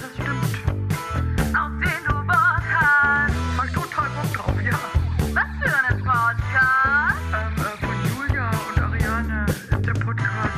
[0.00, 0.54] das stimmt.
[1.56, 3.34] Auf den du Bock hast.
[3.56, 4.78] Hab ich total Bock drauf, ja.
[5.34, 7.24] Was für einen Podcast?
[7.80, 10.56] Von Julia und Ariane ist der Podcast.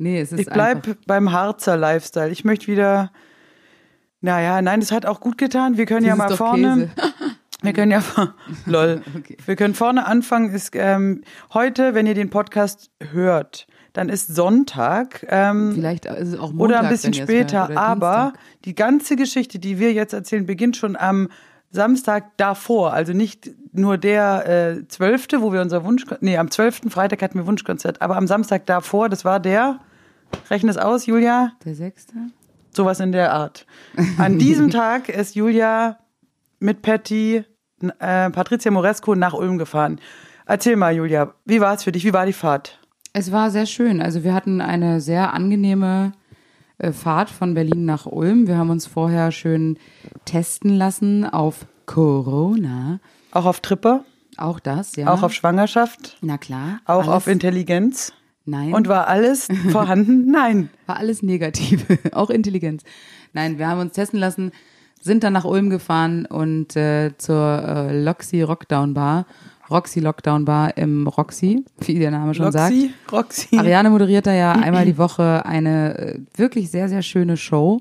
[0.00, 2.30] Nee, es ist Ich bleib einfach, beim Harzer Lifestyle.
[2.30, 3.12] Ich möchte wieder.
[4.22, 5.76] Naja, nein, das hat auch gut getan.
[5.76, 6.90] Wir können ja Das mal ist doch vorne.
[6.96, 7.12] Käse.
[7.62, 8.02] Wir können ja,
[8.64, 9.02] lol.
[9.18, 9.36] Okay.
[9.44, 10.54] Wir können vorne anfangen.
[10.54, 15.26] Ist ähm, heute, wenn ihr den Podcast hört, dann ist Sonntag.
[15.28, 17.68] Ähm, Vielleicht ist es auch Montag, oder ein bisschen es später.
[17.68, 18.32] hört, aber
[18.64, 21.28] die ganze Geschichte, die wir jetzt erzählen, beginnt schon am
[21.70, 22.94] Samstag davor.
[22.94, 26.82] Also nicht nur der äh, 12., wo wir unser Wunsch, nee, am 12.
[26.88, 29.80] Freitag hatten wir Wunschkonzert, aber am Samstag davor, das war der,
[30.50, 32.14] rechne es aus, Julia, Der sechste?
[32.72, 33.66] sowas in der Art.
[34.18, 35.98] An diesem Tag ist Julia
[36.60, 37.44] mit Patty,
[37.98, 40.00] äh, Patricia Moresco nach Ulm gefahren.
[40.46, 42.04] Erzähl mal, Julia, wie war es für dich?
[42.04, 42.78] Wie war die Fahrt?
[43.12, 44.00] Es war sehr schön.
[44.00, 46.12] Also wir hatten eine sehr angenehme
[46.78, 48.46] äh, Fahrt von Berlin nach Ulm.
[48.46, 49.78] Wir haben uns vorher schön
[50.24, 53.00] testen lassen auf Corona.
[53.32, 54.04] Auch auf Tripper,
[54.36, 55.12] Auch das, ja.
[55.12, 56.80] auch auf Schwangerschaft, Na klar.
[56.84, 58.12] auch alles, auf Intelligenz.
[58.50, 58.74] Nein.
[58.74, 60.30] Und war alles vorhanden?
[60.30, 60.68] Nein.
[60.86, 61.86] war alles negativ.
[62.12, 62.82] auch Intelligenz.
[63.32, 64.50] Nein, wir haben uns testen lassen,
[65.00, 69.26] sind dann nach Ulm gefahren und äh, zur äh, Loxy Rockdown Bar.
[69.70, 72.72] Roxy Lockdown Bar im Roxy, wie der Name schon sagt.
[72.74, 73.56] Roxy, Roxy.
[73.56, 77.80] Ariane moderiert da ja einmal die Woche eine äh, wirklich sehr, sehr schöne Show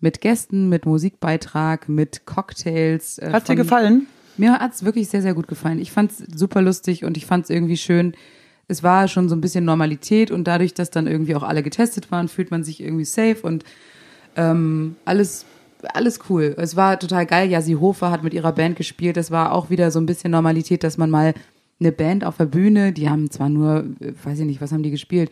[0.00, 3.18] mit Gästen, mit Musikbeitrag, mit Cocktails.
[3.18, 4.06] äh, Hat dir von- gefallen?
[4.36, 5.78] Mir hat's wirklich sehr, sehr gut gefallen.
[5.80, 8.14] Ich fand's super lustig und ich fand's irgendwie schön.
[8.68, 12.10] Es war schon so ein bisschen Normalität und dadurch, dass dann irgendwie auch alle getestet
[12.10, 13.64] waren, fühlt man sich irgendwie safe und
[14.36, 15.46] ähm, alles,
[15.94, 16.54] alles cool.
[16.58, 17.50] Es war total geil.
[17.50, 19.16] Jasi Hofer hat mit ihrer Band gespielt.
[19.16, 21.34] Das war auch wieder so ein bisschen Normalität, dass man mal
[21.80, 24.82] eine Band auf der Bühne, die haben zwar nur, äh, weiß ich nicht, was haben
[24.82, 25.30] die gespielt?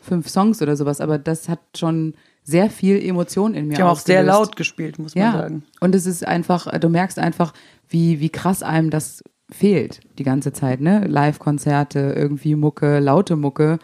[0.00, 3.90] Fünf Songs oder sowas, aber das hat schon sehr viel Emotion in mir Die haben
[3.90, 5.64] auch sehr laut gespielt, muss man Ja, sagen.
[5.80, 7.52] und es ist einfach, du merkst einfach,
[7.88, 11.06] wie, wie krass einem das fehlt die ganze Zeit, ne?
[11.06, 13.78] Live-Konzerte, irgendwie Mucke, laute Mucke,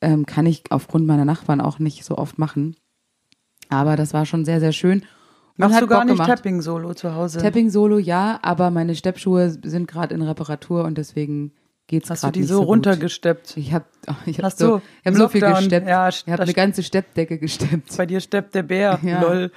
[0.00, 2.76] ähm, kann ich aufgrund meiner Nachbarn auch nicht so oft machen.
[3.68, 5.00] Aber das war schon sehr, sehr schön.
[5.56, 6.26] Und Machst du gar Bock nicht.
[6.26, 7.38] Tapping-Solo zu Hause?
[7.40, 11.52] Tapping-Solo, ja, aber meine Steppschuhe sind gerade in Reparatur und deswegen
[11.86, 13.56] geht's Hast du gerade die nicht so so runtergesteppt?
[13.56, 13.84] Ich habe
[14.26, 15.88] ich hab Hast so, ich hab so viel gesteppt.
[15.88, 17.96] Ja, ich habe eine ganze Steppdecke gesteppt.
[17.96, 18.98] Bei dir steppt der Bär.
[19.02, 19.22] Ja.
[19.22, 19.52] Lol.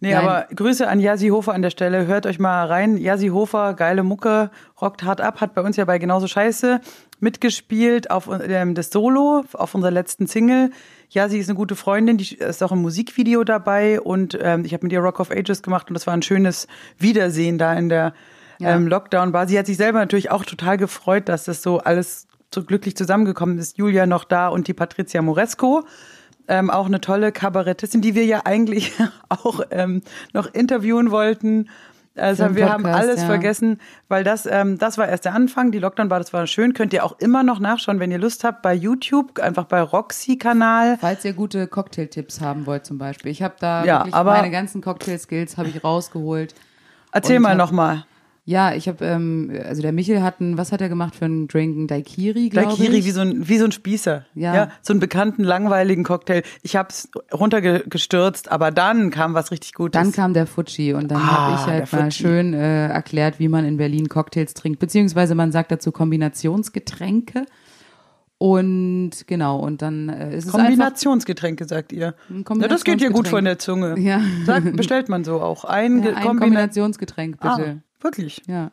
[0.00, 0.24] Nee, Nein.
[0.28, 2.06] aber Grüße an Yasi Hofer an der Stelle.
[2.06, 2.98] Hört euch mal rein.
[2.98, 6.80] Yasi Hofer, geile Mucke, rockt hart ab, hat bei uns ja bei Genauso Scheiße
[7.18, 10.70] mitgespielt auf ähm, das Solo, auf unserer letzten Single.
[11.08, 14.84] Yasi ist eine gute Freundin, die ist auch im Musikvideo dabei und ähm, ich habe
[14.84, 16.66] mit ihr Rock of Ages gemacht und das war ein schönes
[16.98, 18.12] Wiedersehen da in der
[18.58, 18.74] Ja.
[18.76, 19.48] ähm, Lockdown-Bar.
[19.48, 23.58] Sie hat sich selber natürlich auch total gefreut, dass das so alles so glücklich zusammengekommen
[23.58, 23.76] ist.
[23.78, 25.84] Julia noch da und die Patricia Moresco
[26.48, 28.92] ähm, auch eine tolle Kabarettistin, die wir ja eigentlich
[29.28, 30.02] auch ähm,
[30.32, 31.68] noch interviewen wollten.
[32.16, 33.26] Also den wir haben Podcast, alles ja.
[33.26, 35.70] vergessen, weil das, ähm, das war erst der Anfang.
[35.70, 36.72] Die Lockdown war, das war schön.
[36.72, 40.96] Könnt ihr auch immer noch nachschauen, wenn ihr Lust habt, bei YouTube, einfach bei Roxy-Kanal.
[40.98, 43.30] Falls ihr gute Cocktailtipps haben wollt zum Beispiel.
[43.30, 46.54] Ich habe da Ja, wirklich meine ganzen Cocktail-Skills habe ich rausgeholt.
[47.12, 48.04] Erzähl mal nochmal.
[48.48, 51.48] Ja, ich habe, ähm, also der Michel hat einen, was hat er gemacht für einen
[51.48, 51.76] Drink?
[51.76, 52.78] Ein Daiquiri, glaube ich.
[52.78, 54.24] Daiquiri, wie so ein, wie so ein Spießer.
[54.36, 54.70] Ja.
[54.82, 56.42] So einen bekannten, langweiligen Cocktail.
[56.62, 60.00] Ich hab's runtergestürzt, aber dann kam was richtig Gutes.
[60.00, 62.12] Dann kam der Fuji und dann Ah, habe ich halt mal Fuji.
[62.12, 67.46] schön äh, erklärt, wie man in Berlin Cocktails trinkt, beziehungsweise man sagt dazu Kombinationsgetränke.
[68.38, 72.14] Und genau, und dann äh, ist es einfach Kombinationsgetränke, sagt ihr.
[72.30, 73.98] Ja, das geht ja gut von der Zunge.
[73.98, 74.20] Ja.
[74.44, 75.64] Sagt, bestellt man so auch.
[75.64, 77.82] Ein, ja, ein Kombina- Kombinationsgetränk, Ah, bitte.
[78.06, 78.42] Wirklich.
[78.46, 78.70] Ja.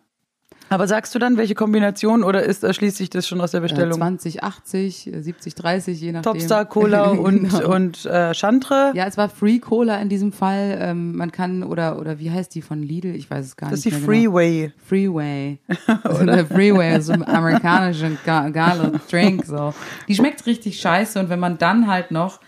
[0.70, 3.64] Aber sagst du dann, welche Kombination oder ist, erschließt sich das schon aus der Äh,
[3.64, 3.98] Bestellung?
[3.98, 6.32] 20, 80, äh, 70, 30, je nachdem.
[6.34, 7.76] Topstar, Cola und, Genau.
[7.76, 8.92] und äh, Chantre.
[8.96, 10.78] Ja, es war Free Cola in diesem Fall.
[10.82, 13.14] Ähm, man kann, oder, oder wie heißt die von Lidl?
[13.14, 13.98] Ich weiß es gar das ist nicht.
[13.98, 14.32] die mehr genau.
[14.32, 14.72] Freeway.
[14.88, 15.60] Freeway.
[16.04, 19.46] Also Freeway, so ein amerikanischer ga- geiler Drink.
[19.46, 19.74] So.
[20.08, 22.40] Die schmeckt richtig scheiße und wenn man dann halt noch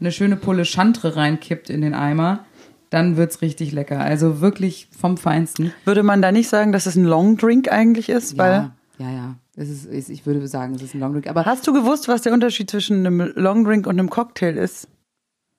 [0.00, 2.44] eine schöne Pulle Chantre reinkippt in den Eimer,
[2.90, 4.00] dann wird's richtig lecker.
[4.00, 5.72] Also wirklich vom Feinsten.
[5.84, 8.38] Würde man da nicht sagen, dass es ein Long Drink eigentlich ist?
[8.38, 9.34] Weil ja, ja, ja.
[9.56, 11.28] Es ist, ich würde sagen, es ist ein Long Drink.
[11.28, 14.88] Aber Hast du gewusst, was der Unterschied zwischen einem Long Drink und einem Cocktail ist?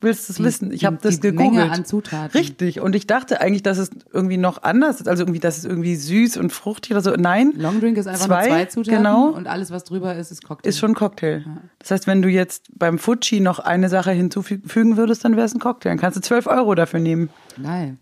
[0.06, 0.72] Willst du es wissen?
[0.72, 1.72] Ich habe das die Menge gegoogelt.
[1.72, 2.32] an Zutaten.
[2.38, 2.80] Richtig.
[2.80, 5.08] Und ich dachte eigentlich, dass es irgendwie noch anders ist.
[5.08, 7.12] Also irgendwie, dass es irgendwie süß und fruchtig oder so.
[7.12, 9.30] Nein, Long Drink ist einfach Zwei, nur zwei Zutaten genau.
[9.30, 10.70] und alles, was drüber ist, ist Cocktail.
[10.70, 11.44] ist schon Cocktail.
[11.80, 15.54] Das heißt, wenn du jetzt beim Fuji noch eine Sache hinzufügen würdest, dann wäre es
[15.54, 15.90] ein Cocktail.
[15.90, 17.30] Dann kannst du 12 Euro dafür nehmen.
[17.62, 17.98] Geil.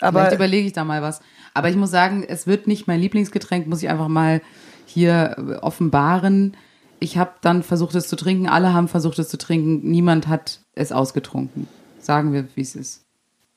[0.00, 1.20] Aber Vielleicht überlege ich da mal was.
[1.54, 4.42] Aber ich muss sagen, es wird nicht mein Lieblingsgetränk, muss ich einfach mal
[4.86, 6.56] hier äh, offenbaren.
[7.00, 8.48] Ich habe dann versucht, es zu trinken.
[8.48, 9.88] Alle haben versucht, es zu trinken.
[9.88, 11.66] Niemand hat es ausgetrunken.
[12.00, 13.04] Sagen wir, wie es ist.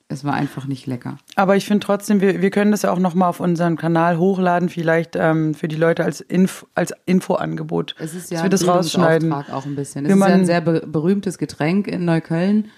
[0.08, 1.16] Es war einfach nicht lecker.
[1.36, 4.68] Aber ich finde trotzdem, wir, wir können das ja auch nochmal auf unseren Kanal hochladen,
[4.68, 7.94] vielleicht ähm, für die Leute als, Inf als Infoangebot.
[7.98, 9.32] Es ist dass ja wir das rausschneiden.
[9.32, 10.04] Auch ein bisschen.
[10.04, 12.68] Es ist ja ein sehr be berühmtes Getränk in Neukölln.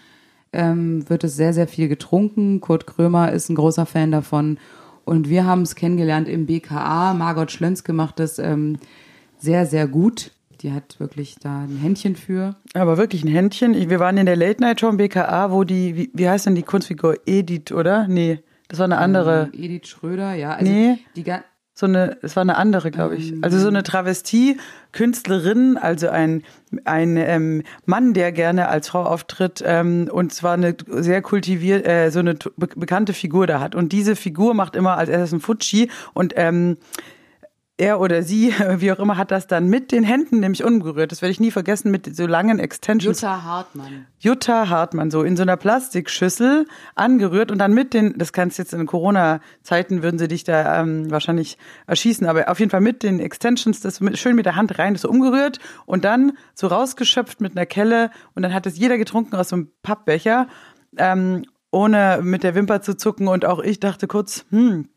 [0.52, 2.60] Ähm, wird es sehr, sehr viel getrunken.
[2.60, 4.58] Kurt Krömer ist ein großer Fan davon.
[5.04, 7.14] Und wir haben es kennengelernt im BKA.
[7.14, 8.78] Margot Schlönzke macht das ähm,
[9.38, 10.30] sehr, sehr gut.
[10.64, 12.56] Die hat wirklich da ein Händchen für.
[12.72, 13.74] Aber wirklich ein Händchen.
[13.74, 16.46] Ich, wir waren in der Late Night Show im BKA, wo die, wie, wie heißt
[16.46, 17.18] denn die Kunstfigur?
[17.26, 18.08] Edith, oder?
[18.08, 18.38] Nee,
[18.68, 19.50] das war eine andere.
[19.52, 20.52] Ähm, Edith Schröder, ja.
[20.52, 20.98] Also Nee.
[21.16, 21.22] Die,
[21.74, 23.34] So eine, es war eine andere, glaube ich.
[23.42, 26.44] Also so eine Travestie-Künstlerin, also ein,
[26.84, 32.10] ein ähm, Mann, der gerne als Frau auftritt ähm, und zwar eine sehr kultiviert, äh,
[32.10, 33.74] so eine be bekannte Figur da hat.
[33.74, 36.78] Und diese Figur macht immer als erstes ein Futschi und ähm,
[37.76, 41.12] er oder sie, wie auch immer, hat das dann mit den Händen nämlich umgerührt.
[41.12, 43.20] Das werde ich nie vergessen, mit so langen Extensions.
[43.20, 44.06] Jutta Hartmann.
[44.18, 48.72] Jutta Hartmann so in so einer Plastikschüssel angerührt und dann mit den, das kannst jetzt
[48.72, 53.20] in Corona-Zeiten würden sie dich da ähm, wahrscheinlich erschießen, aber auf jeden Fall mit den
[53.20, 57.40] Extensions das mit, schön mit der Hand rein, das so umgerührt und dann so rausgeschöpft
[57.40, 60.46] mit einer Kelle und dann hat es jeder getrunken aus so einem Pappbecher,
[60.96, 64.88] ähm, ohne mit der Wimper zu zucken und auch ich dachte kurz, hm,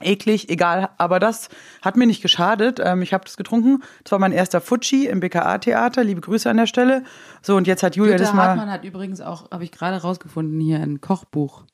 [0.00, 1.48] eklig, egal, aber das
[1.82, 2.80] hat mir nicht geschadet.
[2.82, 3.82] Ähm, ich habe das getrunken.
[4.02, 6.04] Das war mein erster Fuji im BKA-Theater.
[6.04, 7.04] Liebe Grüße an der Stelle.
[7.42, 8.48] So, und jetzt hat Julia Jutta das mal.
[8.48, 11.64] Hartmann hat übrigens auch, habe ich gerade rausgefunden, hier ein Kochbuch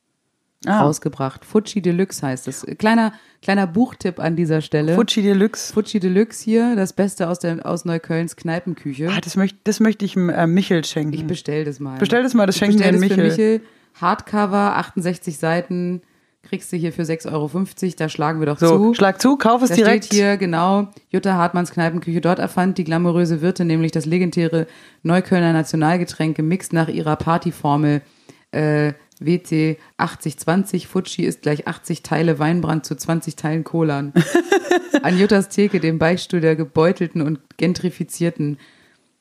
[0.67, 1.47] Ah, rausgebracht.
[1.47, 2.67] Fuji Deluxe heißt es.
[2.79, 4.95] Kleiner, kleiner Buchtipp an dieser Stelle.
[4.95, 5.73] Fuji Deluxe.
[5.73, 9.09] Fuji Deluxe hier, das Beste aus, der, aus Neuköllns Kneipenküche.
[9.11, 11.15] Ah, das möchte das möchte ich äh, Michel schenken.
[11.15, 11.99] Ich bestell das mal.
[11.99, 13.29] Bestell das mal, das Ich schenken wir Michel.
[13.29, 13.61] Michel.
[13.99, 16.03] Hardcover, 68 Seiten,
[16.51, 17.51] kriegst du hier für 6,50 Euro.
[17.97, 18.95] Da schlagen wir doch so, zu.
[18.95, 20.07] schlag zu, kauf es Da direkt.
[20.07, 22.21] steht hier genau Jutta Hartmanns Kneipenküche.
[22.21, 24.67] Dort erfand die glamouröse Wirtin nämlich das legendäre
[25.03, 28.03] Neuköllner Nationalgetränk gemixt nach ihrer Partyformel
[28.51, 30.87] äh, WT 8020.
[30.89, 34.13] Fuji ist gleich 80 Teile Weinbrand zu 20 Teilen Colan.
[35.03, 38.59] An Juttas Theke, dem Beichtstuhl der gebeutelten und gentrifizierten,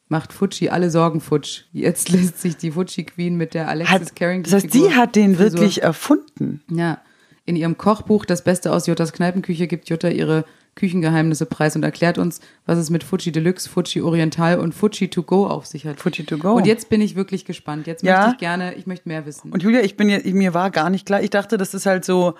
[0.07, 1.65] macht Fuji alle Sorgen futsch.
[1.71, 5.15] Jetzt lässt sich die Fuji Queen mit der Alexis hat, Carrington das heißt, sie hat
[5.15, 6.63] den Frisur- wirklich erfunden.
[6.71, 6.99] ja,
[7.49, 12.17] in ihrem Kochbuch Das Beste aus Juttas Kneipenküche gibt Jutta ihre Küchengeheimnisse preis und erklärt
[12.17, 15.99] uns, was es mit Fuji Deluxe, Fuji Oriental und Fuji To Go auf sich hat.
[15.99, 16.53] Fuji to go.
[16.53, 17.87] Und jetzt bin ich wirklich gespannt.
[17.87, 18.17] Jetzt Ja.
[18.19, 19.51] möchte ich gerne, ich möchte mehr wissen.
[19.51, 21.21] Und Julia, ich bin ja, mir war gar nicht klar.
[21.21, 22.35] Ich dachte, das ist halt so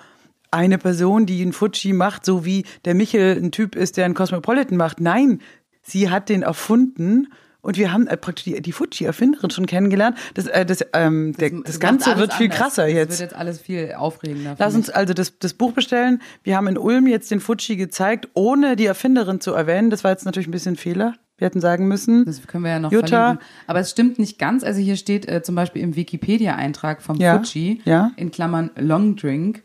[0.50, 4.14] eine Person, die einen Fuji macht, so wie der Michel ein Typ ist, der einen
[4.14, 5.00] Cosmopolitan macht.
[5.00, 5.40] Nein,
[5.82, 7.28] sie hat den erfunden.
[7.62, 10.16] Und wir haben äh, praktisch die, die Fuji-Erfinderin schon kennengelernt.
[10.34, 12.58] Das, äh, das, ähm, der, das, Ganze wird viel anders.
[12.58, 13.10] krasser Das jetzt.
[13.10, 14.56] wird jetzt alles viel aufregender.
[14.58, 16.22] Lass uns also das, das Buch bestellen.
[16.42, 19.90] Wir haben in Ulm jetzt den Fuji gezeigt, ohne die Erfinderin zu erwähnen.
[19.90, 21.14] Das war jetzt natürlich ein bisschen ein Fehler.
[21.40, 22.26] Wir hätten sagen müssen.
[22.26, 23.06] Das können wir ja noch Jutta.
[23.06, 23.46] verlinken.
[23.66, 24.62] Aber es stimmt nicht ganz.
[24.62, 28.12] Also hier steht äh, zum Beispiel im Wikipedia-Eintrag vom Ja, Fuji, ja.
[28.16, 29.62] in Klammern Long Drink.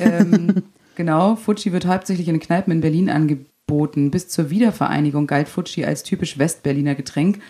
[0.00, 0.64] Ähm,
[0.96, 3.51] genau, Fuji wird hauptsächlich in Kneipen in Berlin angeboten.
[4.10, 7.40] Bis zur Wiedervereinigung galt Fuji als typisch Westberliner Getränk.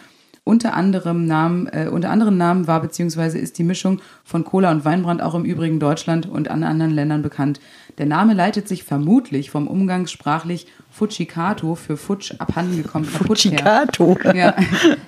[0.45, 4.85] Unter anderem Namen, äh, unter anderen Namen war beziehungsweise ist die Mischung von Cola und
[4.85, 7.61] Weinbrand auch im übrigen Deutschland und an anderen Ländern bekannt.
[7.99, 13.87] Der Name leitet sich vermutlich vom umgangssprachlich Fujikato für Futsch abhandengekommen kaputt her.
[13.87, 14.19] Fujicato.
[14.35, 14.57] Ja.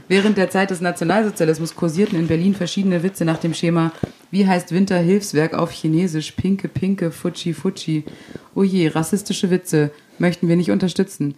[0.06, 3.90] Während der Zeit des Nationalsozialismus kursierten in Berlin verschiedene Witze nach dem Schema
[4.30, 6.30] Wie heißt Winterhilfswerk auf Chinesisch?
[6.32, 8.04] Pinke, Pinke, Fuji, Fuji.
[8.54, 11.34] Oh je, rassistische Witze möchten wir nicht unterstützen.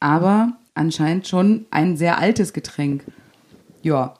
[0.00, 3.04] Aber anscheinend schon ein sehr altes Getränk.
[3.82, 4.14] Ja.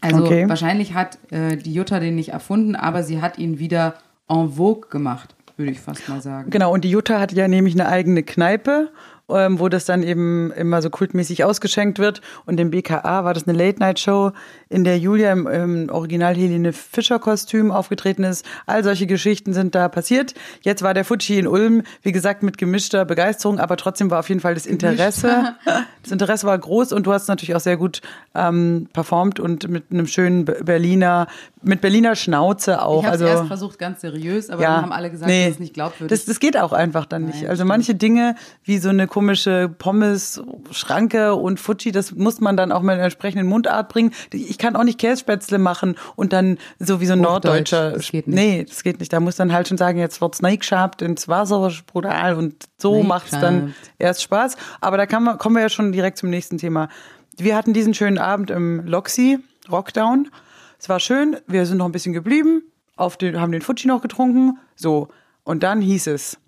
[0.00, 0.48] Also Okay.
[0.48, 3.94] wahrscheinlich hat äh, die Jutta den nicht erfunden, aber sie hat ihn wieder
[4.28, 6.50] en vogue gemacht, würde ich fast mal sagen.
[6.50, 8.90] Genau, und die Jutta hat ja nämlich eine eigene Kneipe,
[9.30, 12.20] ähm, wo das dann eben immer so kultmäßig ausgeschenkt wird.
[12.44, 14.32] Und im BKA war das eine Late-Night-Show,
[14.74, 18.44] in der Julia im, im Original Helene Fischer-Kostüm aufgetreten ist.
[18.66, 20.34] All solche Geschichten sind da passiert.
[20.62, 24.28] Jetzt war der Fuji in Ulm, wie gesagt, mit gemischter Begeisterung, aber trotzdem war auf
[24.28, 25.54] jeden Fall das Interesse.
[26.02, 28.02] Das Interesse war groß und du hast natürlich auch sehr gut
[28.34, 31.28] ähm, performt und mit einem schönen Be- Berliner,
[31.62, 33.02] mit Berliner Schnauze auch.
[33.02, 35.52] Ich habe es also, erst versucht, ganz seriös, aber dann haben alle gesagt, nee, das
[35.52, 36.18] ist nicht glaubwürdig.
[36.18, 37.42] Das, das geht auch einfach dann nicht.
[37.42, 37.68] Nein, also stimmt.
[37.68, 42.94] manche Dinge wie so eine komische Pommes-Schranke und Fuji, das muss man dann auch mit
[42.94, 44.12] einer entsprechenden Mundart bringen.
[44.32, 47.92] Ich kann auch nicht Kässpätzle machen und dann so wie so ein Hochdeutsch, Norddeutscher.
[47.92, 48.34] das geht nicht.
[48.34, 49.12] Nee, das geht nicht.
[49.12, 53.32] Da muss dann halt schon sagen, jetzt wird's neigeschabt ins Wasser, brutal und so macht's
[53.32, 53.92] dann Neigeschabt.
[53.98, 54.56] erst Spaß.
[54.80, 56.88] Aber da man, kommen wir ja schon direkt zum nächsten Thema.
[57.36, 59.38] Wir hatten diesen schönen Abend im Loxy,
[59.70, 60.30] Rockdown.
[60.78, 62.62] Es war schön, wir sind noch ein bisschen geblieben,
[62.96, 65.08] auf den, haben den Fuji noch getrunken, so.
[65.42, 66.38] Und dann hieß es,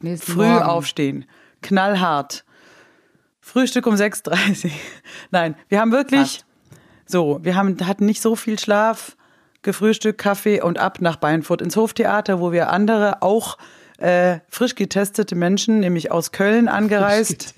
[0.00, 0.64] Nächsten früh Morgen.
[0.64, 1.24] aufstehen,
[1.62, 2.44] knallhart,
[3.40, 4.70] Frühstück um 6.30 Uhr.
[5.30, 6.45] Nein, wir haben wirklich, Fast.
[7.06, 9.16] So, wir haben, hatten nicht so viel Schlaf,
[9.62, 13.58] gefrühstückt, Kaffee und ab nach Beinfurt ins Hoftheater, wo wir andere auch
[13.98, 17.54] äh, frisch getestete Menschen, nämlich aus Köln angereist,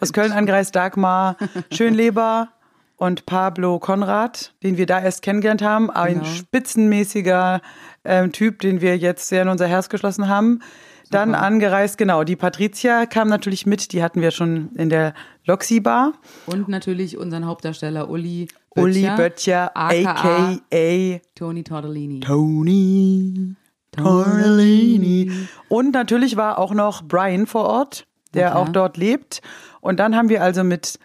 [0.00, 1.36] aus Köln angereist, Dagmar
[1.72, 2.48] Schönleber
[2.96, 5.90] und Pablo Konrad, den wir da erst kennengelernt haben.
[5.90, 6.24] Ein Genau.
[6.26, 7.60] spitzenmäßiger
[8.04, 10.60] ähm, Typ, den wir jetzt sehr in unser Herz geschlossen haben.
[11.10, 15.80] Dann angereist, genau, die Patricia kam natürlich mit, die hatten wir schon in der Loxi
[15.80, 16.14] Bar.
[16.46, 21.20] Und natürlich unseren Hauptdarsteller Uli Uli Böttcher, aka a.k.a.
[21.34, 22.20] Tony Tortellini.
[22.20, 23.54] Tony
[23.92, 25.30] Tortellini.
[25.68, 28.62] Und natürlich war auch noch Brian vor Ort, der klar.
[28.62, 29.40] auch dort lebt.
[29.80, 30.98] Und dann haben wir also mit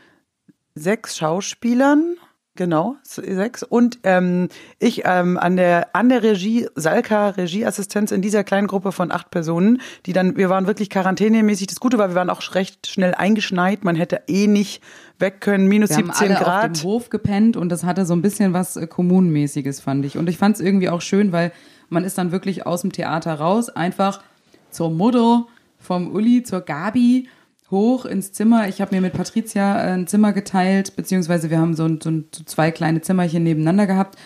[0.75, 2.17] sechs Schauspielern,
[2.55, 8.43] genau, sechs, und ähm, ich ähm, an der an der Regie, Salka Regieassistenz in dieser
[8.43, 11.67] kleinen Gruppe von acht Personen, die dann, wir waren wirklich quarantänemäßig.
[11.67, 13.83] Das Gute war, wir waren auch recht schnell eingeschneit.
[13.83, 14.81] Man hätte eh nicht
[15.19, 16.77] weg können, minus Wir haben 17 alle auf Grad.
[16.77, 20.17] dem Hof gepennt und das hatte so ein bisschen was äh, Kommunenmäßiges, fand ich.
[20.17, 21.51] Und ich fand es irgendwie auch schön, weil
[21.89, 24.21] man ist dann wirklich aus dem Theater raus, einfach
[24.69, 25.45] zur Mutter
[25.77, 27.27] vom Uli, zur Gabi,
[27.71, 28.67] hoch ins Zimmer.
[28.67, 32.09] Ich habe mir mit Patricia äh, ein Zimmer geteilt, beziehungsweise wir haben so, ein, so,
[32.09, 34.17] ein, so zwei kleine Zimmerchen nebeneinander gehabt.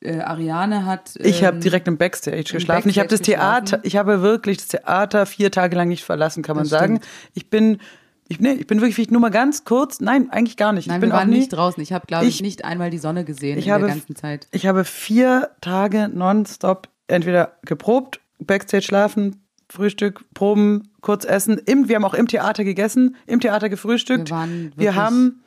[0.00, 1.12] Äh, Ariane hat.
[1.20, 2.88] Ich habe ähm, direkt im Backstage geschlafen.
[2.88, 3.86] ich habe das Backstage Theater, geschlafen.
[3.86, 6.96] ich habe wirklich das Theater vier Tage lang nicht verlassen, kann man Das sagen.
[6.96, 7.06] stimmt.
[7.34, 7.78] Ich bin,
[8.26, 10.00] ich, nee, ich bin wirklich nur mal ganz kurz.
[10.00, 10.88] Nein, eigentlich gar nicht.
[10.88, 11.80] Nein, ich bin wir waren auch nie, nicht draußen.
[11.82, 14.16] Ich habe, glaube ich, Ich- nicht einmal die Sonne gesehen Ich in habe, der ganzen
[14.16, 14.48] Zeit.
[14.50, 19.41] ich habe vier Tage nonstop entweder geprobt, Backstage schlafen,
[19.72, 21.58] Frühstück, Proben, kurz essen.
[21.64, 24.28] Im, wir haben auch im Theater gegessen, im Theater gefrühstückt.
[24.28, 25.42] Wir waren wir haben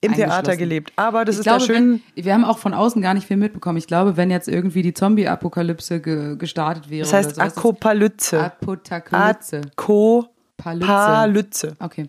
[0.00, 0.92] im Theater gelebt.
[0.96, 2.02] Aber das ich ist glaube, ja schön.
[2.14, 3.78] wenn, wir haben auch von außen gar nicht viel mitbekommen.
[3.78, 7.04] Ich glaube, wenn jetzt irgendwie die Zombie-Apokalypse ge gestartet wäre.
[7.04, 8.40] Das heißt Akopalypse.
[8.40, 9.62] Apokalypse.
[9.72, 10.86] Akopalypse.
[10.86, 11.76] Palypse.
[11.80, 12.08] Okay.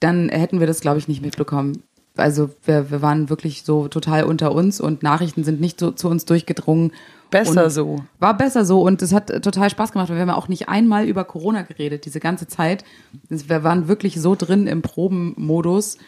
[0.00, 1.82] Dann hätten wir das, glaube ich, nicht mitbekommen.
[2.16, 6.08] Also wir, wir waren wirklich so total unter uns und Nachrichten sind nicht so zu
[6.08, 6.92] uns durchgedrungen.
[7.30, 8.04] Besser und so.
[8.18, 10.08] War besser so und es hat total Spaß gemacht.
[10.08, 12.84] weil Wir haben auch nicht einmal über Corona geredet, diese ganze Zeit.
[13.28, 15.98] Wir waren wirklich so drin im Probenmodus.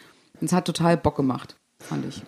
[0.41, 2.23] Es hat total Bock gemacht, fand ich.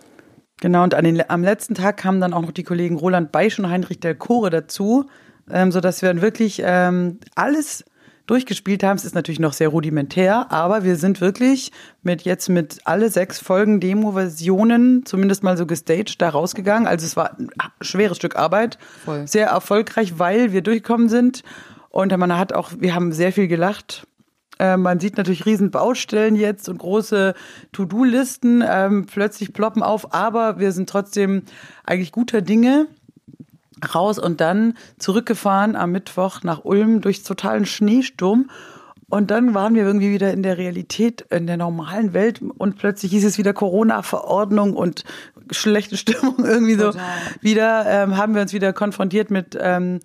[0.61, 3.59] Genau, und an den, am letzten Tag kamen dann auch noch die Kollegen Roland Beisch
[3.59, 5.05] und Heinrich Del Core dazu,
[5.51, 7.83] ähm, sodass wir dann wirklich ähm, alles
[8.25, 8.97] durchgespielt haben.
[8.97, 11.71] Es ist natürlich noch sehr rudimentär, aber wir sind wirklich
[12.03, 16.87] mit jetzt mit alle sechs Folgen Demo-Versionen zumindest mal so gestaged da rausgegangen.
[16.87, 17.49] Also es war ein
[17.81, 19.27] schweres Stück Arbeit, Voll.
[19.27, 21.43] sehr erfolgreich, weil wir durchgekommen sind
[21.89, 24.07] und man hat auch, wir haben sehr viel gelacht.
[24.59, 27.33] Äh, man sieht natürlich riesen Baustellen jetzt und große
[27.73, 31.43] To-Do-Listen ähm, plötzlich ploppen auf, aber wir sind trotzdem
[31.85, 32.87] eigentlich guter Dinge
[33.93, 38.49] raus und dann zurückgefahren am Mittwoch nach Ulm durch totalen Schneesturm.
[39.07, 43.11] Und dann waren wir irgendwie wieder in der Realität, in der normalen Welt und plötzlich
[43.11, 45.03] hieß es wieder Corona-Verordnung und
[45.51, 46.91] schlechte Stimmung irgendwie so.
[46.91, 47.03] Total.
[47.41, 49.99] Wieder ähm, haben wir uns wieder konfrontiert mit, ähm,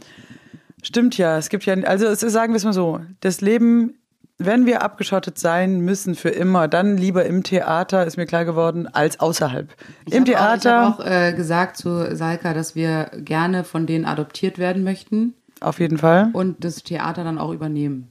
[0.83, 3.95] stimmt ja, es gibt ja, also es ist, sagen wir es mal so, das Leben,
[4.41, 8.89] wenn wir abgeschottet sein müssen für immer, dann lieber im Theater, ist mir klar geworden,
[8.89, 9.69] als außerhalb.
[10.07, 10.89] Ich Im Theater.
[10.89, 14.83] Auch, ich habe auch äh, gesagt zu Salka, dass wir gerne von denen adoptiert werden
[14.83, 16.31] möchten Auf jeden Fall.
[16.33, 18.11] und das Theater dann auch übernehmen.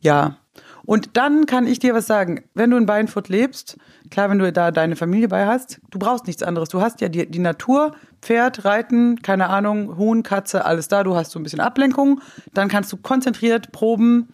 [0.00, 0.36] Ja.
[0.84, 2.42] Und dann kann ich dir was sagen.
[2.54, 3.76] Wenn du in Beinfurt lebst,
[4.10, 6.70] klar, wenn du da deine Familie bei hast, du brauchst nichts anderes.
[6.70, 7.92] Du hast ja die, die Natur,
[8.22, 11.04] Pferd, Reiten, keine Ahnung, Huhn, Katze, alles da.
[11.04, 12.20] Du hast so ein bisschen Ablenkung.
[12.54, 14.28] Dann kannst du konzentriert proben,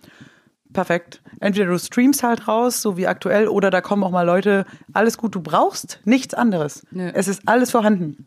[0.75, 1.23] perfekt.
[1.41, 5.17] Entweder du streamst halt raus, so wie aktuell, oder da kommen auch mal Leute, alles
[5.17, 6.87] gut, du brauchst nichts anderes.
[6.91, 7.11] Nö.
[7.15, 8.27] Es ist alles vorhanden.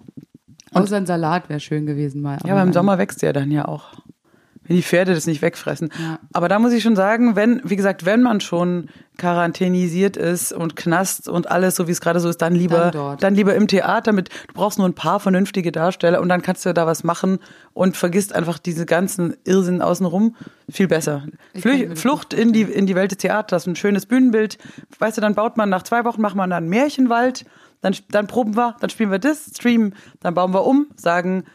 [0.74, 2.40] Außer ein Salat wäre schön gewesen mal.
[2.46, 3.94] Ja, aber im Sommer wächst der dann ja auch.
[4.68, 5.90] Wenn die Pferde das nicht wegfressen.
[6.00, 6.20] Ja.
[6.34, 10.76] Aber da muss ich schon sagen, wenn, wie gesagt, wenn man schon quarantänisiert ist und
[10.76, 13.68] Knast und alles, so wie es gerade so ist, dann lieber, Dann dann, lieber im
[13.68, 17.04] Theater mit, du brauchst nur ein paar vernünftige Darsteller und dann kannst du da was
[17.04, 17.40] machen
[17.74, 20.36] und vergisst einfach diese ganzen Irrsinn außenrum.
[20.70, 21.26] Viel besser.
[21.56, 24.58] Flü Flucht in die, in die Welt des Theaters, ein schönes Bühnenbild.
[25.00, 27.46] Weißt du, dann baut man nach zwei Wochen, macht man dann Märchenwald,
[27.82, 31.46] dann, dann proben wir, dann spielen wir das, streamen, dann bauen wir um, sagen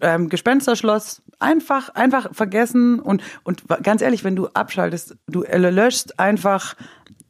[0.00, 6.74] ähm, Gespensterschloss, einfach, einfach vergessen und, und ganz ehrlich, wenn du abschaltest, du löschst einfach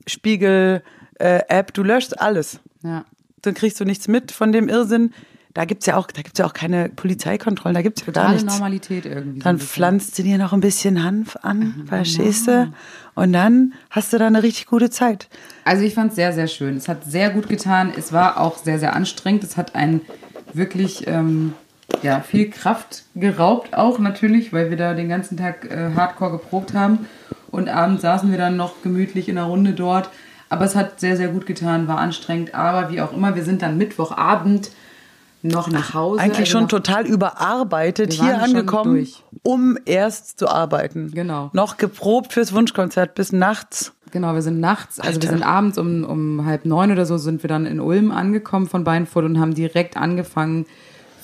[0.07, 0.83] Spiegel,
[1.19, 2.61] äh, App, du löschst alles.
[2.83, 3.05] Ja.
[3.43, 5.13] Dann kriegst du nichts mit von dem Irrsinn.
[5.55, 8.45] Da gibt's ja auch, da gibt's ja auch keine Polizeikontrollen, da gibt's ja gar nichts.
[8.45, 9.41] Normalität irgendwie.
[9.41, 9.69] so Dann bisschen.
[9.69, 12.73] pflanzt du dir noch ein bisschen Hanf an, verstehst du?
[13.15, 15.29] Und dann hast du da eine richtig gute Zeit.
[15.65, 16.77] Also ich fand es sehr, sehr schön.
[16.77, 17.93] Es hat sehr gut getan.
[17.97, 19.43] Es war auch sehr, sehr anstrengend.
[19.43, 20.03] Es hat einen
[20.53, 21.55] wirklich ähm,
[22.03, 26.75] ja, viel Kraft geraubt, auch natürlich, weil wir da den ganzen Tag äh, hardcore geprobt
[26.75, 27.07] haben.
[27.51, 30.11] Und abends saßen wir dann noch gemütlich in einer Runde dort.
[30.51, 32.55] Aber es hat sehr, sehr gut getan, war anstrengend.
[32.55, 34.71] Aber wie auch immer, wir sind dann Mittwochabend
[35.43, 36.21] noch nach Hause.
[36.21, 39.07] Eigentlich also schon total überarbeitet, Wir hier angekommen,
[39.43, 41.11] um erst zu arbeiten.
[41.13, 41.51] Genau.
[41.53, 43.93] Noch geprobt fürs Wunschkonzert bis nachts.
[44.11, 45.39] Genau, wir sind nachts, also wir Alter.
[45.39, 48.83] sind abends um, um halb neun oder so, sind wir dann in Ulm angekommen von
[48.83, 50.65] Beinfurt und haben direkt angefangen,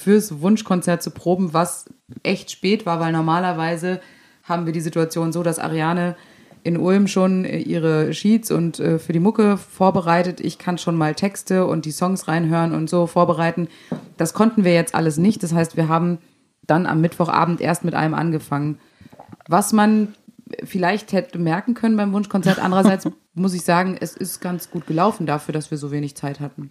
[0.04, 1.86] fürs Wunschkonzert zu proben, was
[2.22, 4.00] echt spät war, weil normalerweise
[4.42, 6.16] haben wir die Situation so, dass Ariane
[6.62, 10.40] in Ulm schon äh, ihre Sheets und äh, für die Mucke vorbereitet.
[10.40, 13.68] Ich kann schon mal Texte und die Songs reinhören und so vorbereiten.
[14.16, 15.42] Das konnten wir jetzt alles nicht.
[15.42, 16.18] Das heißt, wir haben
[16.66, 18.78] dann am Mittwochabend erst mit allem angefangen.
[19.48, 20.14] Was man
[20.62, 22.58] vielleicht hätte merken können beim Wunschkonzert.
[22.58, 26.40] Andererseits muss ich sagen, es ist ganz gut gelaufen dafür, dass wir so wenig Zeit
[26.40, 26.70] hatten.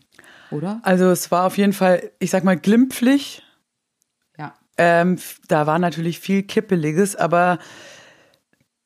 [0.53, 0.79] Oder?
[0.83, 3.43] Also es war auf jeden Fall, ich sag mal, glimpflich.
[4.37, 4.53] Ja.
[4.77, 7.57] Ähm, da war natürlich viel Kippeliges, aber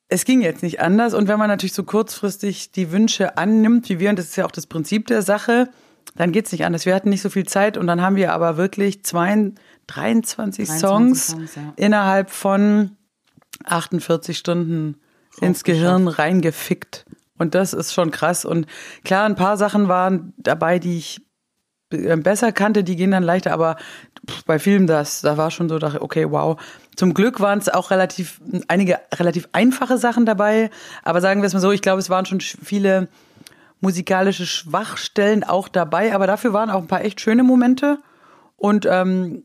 [0.07, 1.13] es ging jetzt nicht anders.
[1.13, 4.45] Und wenn man natürlich so kurzfristig die Wünsche annimmt, wie wir, und das ist ja
[4.45, 5.69] auch das Prinzip der Sache,
[6.15, 6.85] dann geht's nicht anders.
[6.85, 9.51] Wir hatten nicht so viel Zeit und dann haben wir aber wirklich zwei,
[9.87, 11.73] 23, 23 Songs, Songs, ja.
[11.75, 12.95] innerhalb von
[13.65, 14.97] 48 Stunden
[15.41, 17.05] ins Gehirn reingefickt.
[17.37, 18.45] Und das ist schon krass.
[18.45, 18.65] Und
[19.03, 21.26] klar, ein paar Sachen waren dabei, die ich
[21.89, 23.77] besser kannte, die gehen dann leichter, aber
[24.45, 26.59] bei Filmen, das, da war schon so, dachte, okay, wow.
[26.95, 30.69] Zum Glück waren es auch relativ, einige relativ einfache Sachen dabei,
[31.03, 33.07] aber sagen wir es mal so, ich glaube, es waren schon sch- viele
[33.79, 37.99] musikalische Schwachstellen auch dabei, aber dafür waren auch ein paar echt schöne Momente
[38.57, 39.43] und ähm,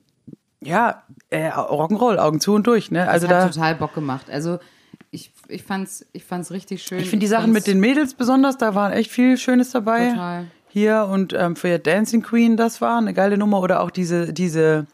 [0.61, 3.09] ja, äh, Rock'n'Roll, Augen zu und durch, ne?
[3.09, 4.31] Also Also hat da, total Bock gemacht.
[4.31, 4.59] Also
[5.11, 7.01] ich, ich fand's, ich fand's richtig schön.
[7.01, 10.11] ich finde die Sachen mit den Mädels besonders, da waren echt viel Schönes dabei.
[10.11, 10.47] Total.
[10.73, 13.61] Hier und ähm, für Dancing Queen, das war eine geile Nummer.
[13.61, 14.87] Oder auch diese, diese,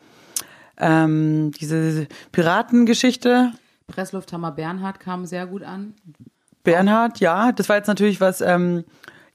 [0.76, 3.52] ähm, diese Piratengeschichte.
[3.86, 5.94] Presslufthammer Bernhard kam sehr gut an.
[6.64, 8.82] Bernhard, ja, das war jetzt natürlich was ähm,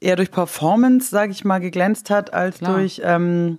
[0.02, 2.76] eher durch Performance, sage ich mal, geglänzt hat, als Klar.
[2.76, 3.58] durch ähm,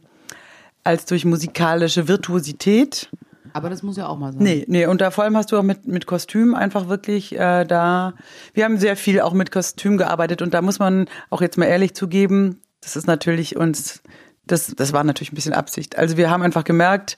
[0.85, 3.09] als durch musikalische Virtuosität.
[3.55, 4.43] Aber das muss ja auch mal sein.
[4.43, 7.65] Nee, nee, und da vor allem hast du auch mit, mit Kostüm einfach wirklich äh,
[7.65, 8.13] da.
[8.53, 11.65] Wir haben sehr viel auch mit Kostüm gearbeitet und da muss man auch jetzt mal
[11.65, 14.03] ehrlich zugeben, das ist natürlich uns,
[14.47, 15.97] das, das war natürlich ein bisschen Absicht.
[15.97, 17.17] Also wir haben einfach gemerkt,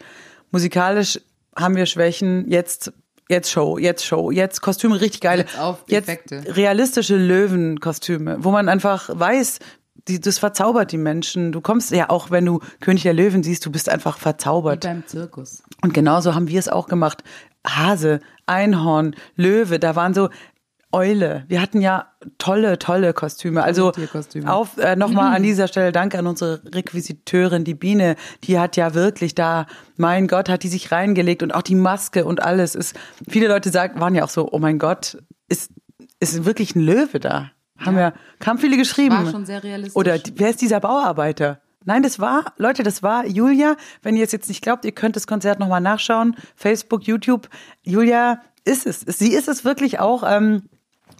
[0.51, 1.21] musikalisch
[1.57, 2.93] haben wir Schwächen, jetzt,
[3.29, 5.43] jetzt Show, jetzt Show, jetzt Kostüme richtig geile.
[5.43, 9.59] Jetzt auf jetzt realistische Löwenkostüme, wo man einfach weiß,
[10.09, 11.53] die, das verzaubert die Menschen.
[11.53, 14.85] Du kommst ja auch, wenn du König der Löwen siehst, du bist einfach Wie verzaubert.
[14.85, 15.63] beim Zirkus.
[15.83, 17.25] Und genauso haben wir es auch gemacht.
[17.67, 20.29] Hase, Einhorn, Löwe, da waren so
[20.97, 21.45] Eule.
[21.49, 22.07] Wir hatten ja
[22.39, 23.63] tolle, tolle Kostüme.
[23.63, 24.51] Also Tierkostüme.
[24.51, 28.17] auf äh, nochmal an dieser Stelle Danke an unsere Requisiteurin, die Biene.
[28.45, 32.25] Die hat ja wirklich da, mein Gott, hat die sich reingelegt und auch die Maske
[32.25, 32.75] und alles.
[32.75, 32.97] Ist,
[33.29, 35.71] viele Leute sagen, waren ja auch so, oh mein Gott, ist,
[36.19, 37.51] ist wirklich ein Löwe da?
[37.79, 39.17] Haben ja, kamen viele geschrieben.
[39.17, 39.97] War schon sehr realistisch.
[39.97, 41.61] Oder wer ist dieser Bauarbeiter?
[41.85, 43.77] Nein, das war, Leute, das war Julia.
[44.03, 46.37] Wenn ihr es jetzt nicht glaubt, ihr könnt das Konzert nochmal nachschauen.
[46.57, 47.49] Facebook, YouTube.
[47.83, 49.01] Julia ist es.
[49.01, 50.63] Sie ist es wirklich auch, ähm,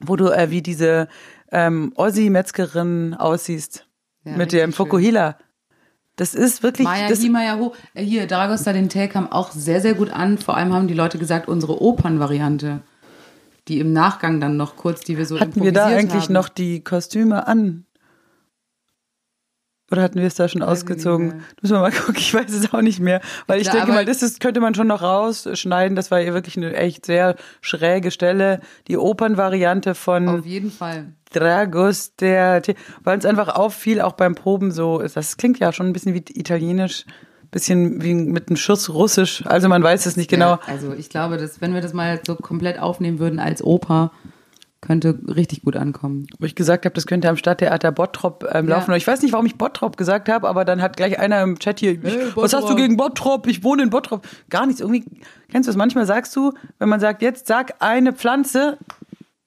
[0.05, 1.09] wo du äh, wie diese
[1.53, 3.87] ähm, Ossi-Metzgerin aussiehst.
[4.25, 4.73] Ja, mit dem.
[4.73, 5.37] Fokuhila.
[6.17, 6.87] Das ist wirklich.
[6.87, 7.75] Maya das, Maya Ho.
[7.95, 10.39] Äh, Hier, Dragosta den Tell kam auch sehr, sehr gut an.
[10.39, 12.81] Vor allem haben die Leute gesagt, unsere Opernvariante,
[13.69, 16.33] die im Nachgang dann noch kurz, die wir so hatten wir da eigentlich haben.
[16.33, 17.86] noch die Kostüme an?
[19.91, 21.29] Oder hatten wir es da schon ich ausgezogen?
[21.29, 21.37] mehr.
[21.63, 23.21] Müssen wir mal gucken, ich weiß es auch nicht mehr.
[23.47, 25.95] Weil ich Klar, denke mal, das ist, könnte man schon noch rausschneiden.
[25.95, 28.61] Das war ja wirklich eine echt sehr schräge Stelle.
[28.89, 31.13] Die Opernvariante von Auf jeden Fall.
[31.33, 32.63] Dragos, der,
[33.05, 36.25] weil uns einfach auffiel, auch beim Proben so, das klingt ja schon ein bisschen wie
[36.35, 37.05] italienisch,
[37.51, 39.45] bisschen wie mit einem Schuss russisch.
[39.47, 40.53] Also man weiß es nicht genau.
[40.53, 44.13] Ja, also ich glaube, dass wenn wir das mal so komplett aufnehmen würden als Oper,
[44.87, 46.27] könnte richtig gut ankommen.
[46.39, 48.77] Wo ich gesagt habe, das könnte am Stadttheater Bottrop ähm, Ja.
[48.77, 48.95] laufen.
[48.95, 51.81] Ich weiß nicht, warum ich Bottrop gesagt habe, aber dann hat gleich einer im Chat
[51.81, 53.47] hier, ich, Hey, was hast du gegen Bottrop?
[53.47, 54.27] Ich wohne in Bottrop.
[54.49, 54.81] Gar nichts.
[54.81, 55.05] Irgendwie,
[55.51, 55.77] kennst du es?
[55.77, 58.79] Manchmal sagst du, wenn man sagt, jetzt sag eine Pflanze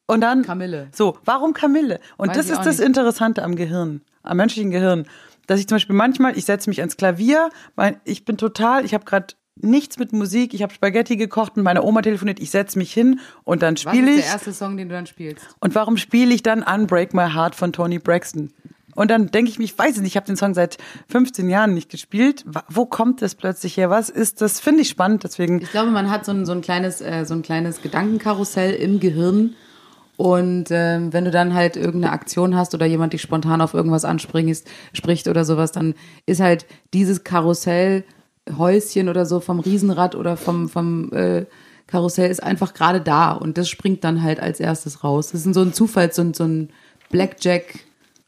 [0.07, 0.43] und dann.
[0.43, 0.87] Kamille.
[0.91, 1.99] So, warum Kamille?
[2.17, 2.87] Und Weiß das ist das nicht.
[2.87, 5.05] Interessante am Gehirn, am menschlichen Gehirn.
[5.47, 8.93] Dass ich zum Beispiel manchmal, ich setze mich ans Klavier, mein, ich bin total, ich
[8.93, 9.27] habe gerade
[9.61, 13.19] nichts mit Musik, ich habe Spaghetti gekocht und meine Oma telefoniert, ich setze mich hin
[13.43, 14.23] und dann Was spiele ist ich.
[14.23, 15.45] der erste Song, den du dann spielst?
[15.59, 18.51] Und warum spiele ich dann Unbreak My Heart von Tony Braxton?
[18.95, 21.73] Und dann denke ich mir, ich weiß nicht, ich habe den Song seit 15 Jahren
[21.73, 22.43] nicht gespielt.
[22.67, 23.89] Wo kommt das plötzlich her?
[23.89, 24.59] Was ist das?
[24.59, 25.61] Finde ich spannend, deswegen.
[25.61, 28.99] Ich glaube, man hat so ein, so ein kleines, äh, so ein kleines Gedankenkarussell im
[28.99, 29.55] Gehirn.
[30.17, 34.03] Und ähm, wenn du dann halt irgendeine Aktion hast oder jemand dich spontan auf irgendwas
[34.03, 35.93] anspricht, spricht oder sowas, dann
[36.25, 38.03] ist halt dieses Karussell,
[38.57, 41.45] Häuschen oder so vom Riesenrad oder vom, vom äh,
[41.87, 45.31] Karussell ist einfach gerade da und das springt dann halt als erstes raus.
[45.31, 46.69] Das ist so ein Zufall, so ein, so ein
[47.09, 47.79] Blackjack,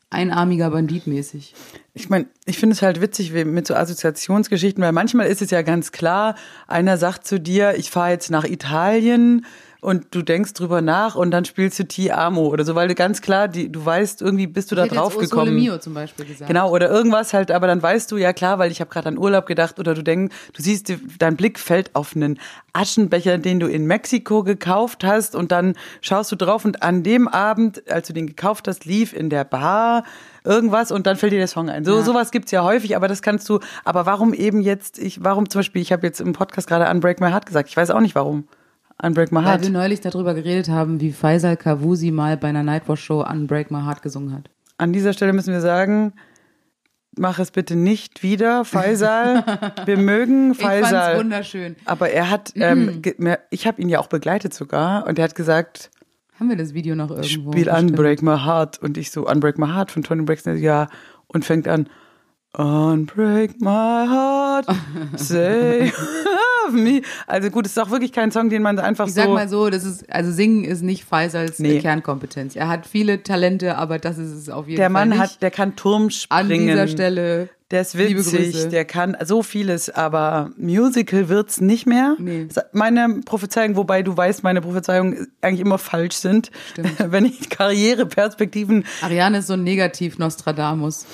[0.09, 1.53] einarmiger Bandit mäßig.
[1.93, 5.61] Ich meine, ich finde es halt witzig mit so Assoziationsgeschichten, weil manchmal ist es ja
[5.61, 6.35] ganz klar,
[6.67, 9.45] einer sagt zu dir, ich fahre jetzt nach Italien
[9.81, 12.93] und du denkst drüber nach und dann spielst du Ti Amo oder so, weil du
[12.93, 15.55] ganz klar, die, du weißt, irgendwie bist du da Ich hätte drauf jetzt gekommen.
[15.55, 16.47] Mio zum Beispiel gesagt.
[16.47, 19.17] Genau, oder irgendwas halt, aber dann weißt du, ja klar, weil ich habe gerade an
[19.17, 22.39] Urlaub gedacht oder du denkst, du siehst, dein Blick fällt auf einen
[22.73, 27.27] Aschenbecher, den du in Mexiko gekauft hast und dann schaust du drauf und an dem
[27.27, 30.03] Abend, als du den gekauft hast, lief in der Bar
[30.43, 31.85] irgendwas und dann fällt dir der Song ein.
[31.85, 32.03] So Ja.
[32.03, 35.59] sowas gibt's ja häufig, aber das kannst du, aber warum eben jetzt, ich, warum zum
[35.59, 38.13] Beispiel, ich habe jetzt im Podcast gerade Unbreak My Heart gesagt, ich weiß auch nicht
[38.13, 38.47] warum.
[39.03, 39.63] Unbreak My Weil Heart.
[39.63, 44.01] wir neulich darüber geredet haben, wie Faisal Kavusi mal bei einer Nightwatch-Show Unbreak My Heart
[44.01, 44.49] gesungen hat.
[44.77, 46.13] An dieser Stelle müssen wir sagen,
[47.17, 49.43] mach es bitte nicht wieder, Faisal.
[49.85, 51.17] Wir mögen Ich fand's Faisal.
[51.17, 51.75] wunderschön.
[51.85, 55.35] Aber er hat, ähm, mir- ich habe ihn ja auch begleitet sogar und er hat
[55.35, 55.89] gesagt,
[56.39, 57.27] Haben wir das Video noch irgendwo?
[57.51, 57.91] spiel Bestimmt.
[57.91, 60.87] Unbreak My Heart und ich so Unbreak My Heart von Tony Braxton, ja
[61.27, 61.87] und fängt an
[62.55, 64.67] Unbreak My Heart,
[66.71, 67.01] save me.
[67.27, 69.47] Also gut, es ist auch wirklich kein Song, den man einfach Ich sag so mal
[69.49, 71.79] so, das ist, also singen ist nicht Faisals Nee.
[71.79, 72.55] Kernkompetenz.
[72.55, 75.19] Er hat viele Talente, aber das ist es auf jeden der Fall Mann nicht.
[75.19, 76.67] hat, der kann Turm An springen.
[76.67, 77.49] dieser Stelle.
[77.71, 82.17] Der ist witzig, der kann so vieles, aber Musical wird's nicht mehr.
[82.19, 82.49] Nee.
[82.73, 86.51] Meine Prophezeiung, wobei du weißt, meine Prophezeiungen eigentlich immer falsch sind.
[86.73, 86.91] Stimmt.
[87.11, 91.05] Wenn ich Karriereperspektiven, Ariane ist so ein Negativ-Nostradamus.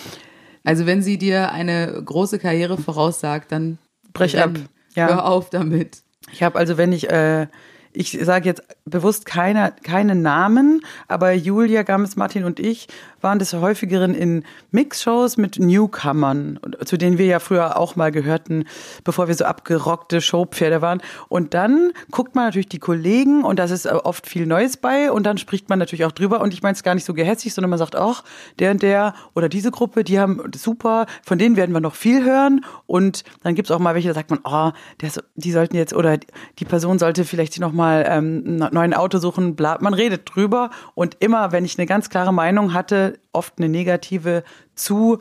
[0.63, 3.77] Also wenn sie dir eine große Karriere voraussagt, dann
[4.13, 4.51] Brech ab.
[4.97, 5.07] Ja.
[5.07, 6.01] Hör auf damit.
[6.31, 7.47] ich habe also, wenn ich, äh,
[7.93, 12.87] ich sage jetzt bewusst keine, keine Namen, aber Julia Gammes-Martin und ich
[13.21, 18.65] waren des häufigeren in Mixshows mit Newcomern, zu denen wir ja früher auch mal gehörten,
[19.03, 21.01] bevor wir so abgerockte Showpferde waren.
[21.27, 25.23] Und dann guckt man natürlich die Kollegen und das ist oft viel Neues bei und
[25.23, 27.71] dann spricht man natürlich auch drüber und ich meine es gar nicht so gehässig, sondern
[27.71, 28.23] man sagt auch,
[28.59, 32.23] der und der oder diese Gruppe, die haben super, von denen werden wir noch viel
[32.23, 34.71] hören und dann gibt's auch mal welche, da sagt man, oh,
[35.09, 36.17] so- die sollten jetzt oder
[36.59, 39.77] die Person sollte vielleicht noch mal ähm, einen neuen Auto suchen, bla.
[39.79, 44.43] Man redet drüber und immer, wenn ich eine ganz klare Meinung hatte, oft eine negative
[44.75, 45.19] zu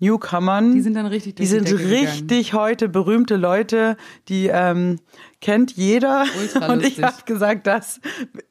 [0.00, 0.74] Newcomern.
[0.74, 1.90] Die sind dann richtig Die durch die sind gegangen.
[1.90, 3.96] richtig heute berühmte Leute,
[4.28, 4.98] die ähm,
[5.40, 6.24] kennt jeder.
[6.68, 8.00] Und ich habe gesagt, das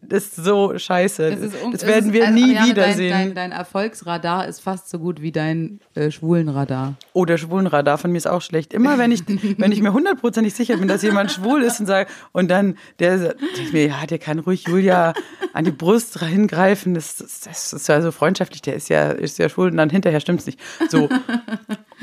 [0.10, 1.32] ist so scheiße.
[1.32, 1.40] Das,
[1.74, 3.10] es werden ist- wir also, nie Ariane, wiedersehen.
[3.12, 6.96] Dein, dein, dein Erfolgsradar ist fast so gut wie dein äh, Schwulenradar.
[7.14, 8.74] Oh, der Schwulenradar von mir ist auch schlecht.
[8.74, 9.24] Immer wenn ich,
[9.58, 13.20] wenn ich mir hundertprozentig sicher bin, dass jemand schwul ist und sage, und dann der
[13.20, 13.40] sagt
[13.74, 15.14] mir, ja, der kann ruhig Julia
[15.54, 16.94] an die Brust hingreifen.
[16.94, 19.90] Das, das, das ist ja so freundschaftlich, der ist ja, ist ja schwul und dann
[19.90, 20.60] hinterher stimmt's nicht.
[20.90, 21.10] So.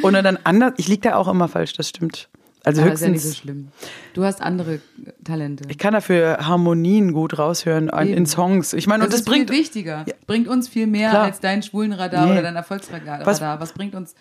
[0.02, 2.28] Und dann anders, ich lieg da auch immer falsch, das stimmt.
[2.64, 3.24] Also Aber ist ja höchstens.
[3.24, 3.68] nicht so schlimm.
[4.14, 4.81] Du hast andere
[5.22, 5.64] Talente.
[5.68, 8.24] Ich kann dafür Harmonien gut raushören an, in.
[8.27, 8.72] Songs.
[8.72, 10.05] Ich meine, das, und das ist bringt viel wichtiger.
[10.27, 11.24] Bringt uns viel mehr Klar.
[11.24, 12.33] als dein Schwulenradar Nee.
[12.33, 13.24] oder dein Erfolgsradar.
[13.27, 14.14] Was- Was, bringt uns?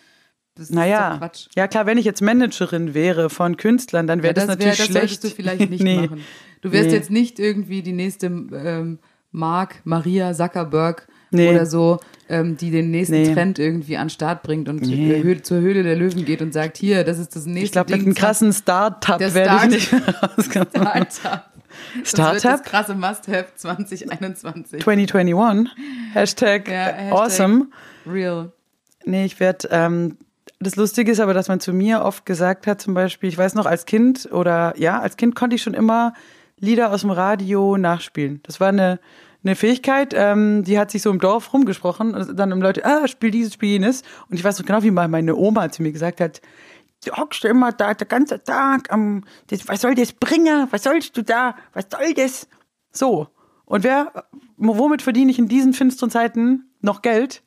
[0.55, 1.47] Das ist Naja, Quatsch.
[1.55, 4.85] ja klar, wenn ich jetzt Managerin wäre von Künstlern, dann wäre Ja, das, natürlich das
[4.87, 4.99] schlecht.
[5.21, 6.01] solltest du vielleicht nicht Nee.
[6.07, 6.21] machen.
[6.61, 6.93] Du wirst Nee.
[6.95, 8.99] jetzt nicht irgendwie die nächste ähm,
[9.31, 11.49] Mark, Maria Zuckerberg Nee.
[11.49, 13.33] oder so, ähm, die den nächsten Nee.
[13.33, 15.13] Trend irgendwie an den Start bringt und Nee.
[15.13, 17.71] äh, Hö- zur Höhle der Löwen geht und sagt, hier, das ist das nächste Ich
[17.71, 19.93] glaube, mit einem krassen Start-up werde ich nicht
[20.23, 20.67] rauskommen.
[20.71, 21.43] Startup.
[21.99, 24.81] Das Startup das krasse Must-Have 2021.
[24.81, 25.71] 2021.
[26.13, 27.67] Hashtag, Ja, Hashtag awesome.
[28.05, 28.51] Real.
[29.05, 30.17] Nee, ich werde, ähm,
[30.59, 33.53] Das Lustige ist aber, dass man zu mir oft gesagt hat, zum Beispiel, ich weiß
[33.55, 36.13] noch, als Kind oder ja, als Kind konnte ich schon immer
[36.57, 38.39] Lieder aus dem Radio nachspielen.
[38.43, 38.99] Das war eine,
[39.43, 42.15] eine Fähigkeit, ähm, die hat sich so im Dorf rumgesprochen.
[42.15, 44.03] Und dann haben Leute, ah, spiel dieses, spiel jenes.
[44.29, 46.41] Und ich weiß noch genau, wie mal meine Oma zu mir gesagt hat,
[47.05, 50.67] du hockst immer da der ganze Tag am, das, was soll das bringen?
[50.71, 51.55] Was sollst du da?
[51.73, 52.47] Was soll das?
[52.91, 53.27] So.
[53.65, 54.25] Und wer,
[54.57, 57.43] womit verdiene ich in diesen finsteren Zeiten noch Geld?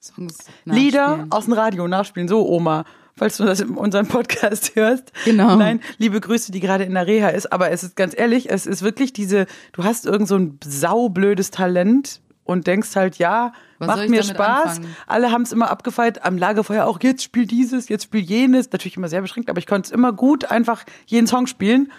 [0.00, 2.28] Songs Lieder aus dem Radio nachspielen.
[2.28, 2.84] So, Oma,
[3.16, 5.12] falls du das in unserem Podcast hörst.
[5.24, 5.56] Genau.
[5.56, 7.52] Nein, liebe Grüße, die gerade in der Reha ist.
[7.52, 11.50] Aber es ist ganz ehrlich, es ist wirklich diese, du hast irgend so ein saublödes
[11.50, 14.78] Talent und denkst halt, ja, Was macht mir Spaß.
[14.78, 14.96] anfangen?
[15.06, 18.70] Alle haben es immer abgefeiert, am Lagerfeuer auch, jetzt spiel dieses, jetzt spiel jenes.
[18.72, 21.92] Natürlich immer sehr beschränkt, aber ich konnte es immer gut einfach jeden Song spielen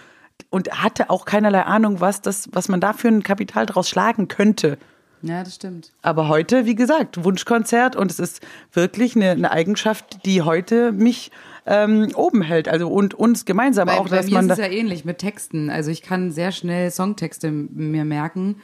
[0.50, 4.28] und hatte auch keinerlei Ahnung, was das, was man da für ein Kapital draus schlagen
[4.28, 4.78] könnte.
[5.26, 5.90] Ja, das stimmt.
[6.02, 8.40] Aber heute, wie gesagt, Wunschkonzert und es ist
[8.72, 11.30] wirklich eine, eine Eigenschaft, die heute mich
[11.66, 12.68] ähm, oben hält.
[12.68, 15.04] Also und uns gemeinsam Bei, auch, bei dass mir man ist da, es ja ähnlich
[15.06, 15.70] mit Texten.
[15.70, 18.56] Also ich kann sehr schnell Songtexte mir merken.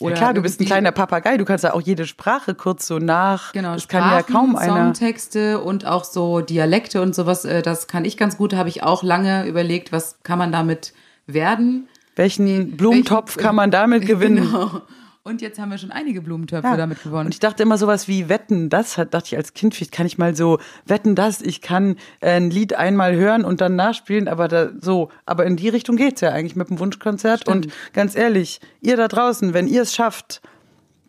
[0.00, 2.86] Oder ja, klar, du bist ein kleiner Papagei, du kannst ja auch jede Sprache kurz
[2.86, 3.52] so nach.
[3.52, 4.84] Genau, das kann ja Sprachen, kaum einer.
[4.86, 8.54] Songtexte und auch so Dialekte und sowas, äh, das kann ich ganz gut.
[8.54, 10.94] Da habe ich auch lange überlegt, was kann man damit
[11.26, 11.86] werden.
[12.16, 14.36] Welchen Blumentopf welchen- kann man damit gewinnen?
[14.50, 14.80] Genau.
[15.22, 16.76] Und jetzt haben wir schon einige Blumentöpfe Ja.
[16.78, 17.26] damit gewonnen.
[17.26, 20.06] Und ich dachte immer sowas wie Wetten, das hat, dachte ich als Kind, vielleicht kann
[20.06, 24.28] ich mal so Wetten, das, ich kann äh, ein Lied einmal hören und dann nachspielen,
[24.28, 27.46] aber da, so, aber in die Richtung geht's ja eigentlich mit dem Wunschkonzert.
[27.48, 30.40] Und ganz ehrlich, ihr da draußen, wenn ihr es schafft,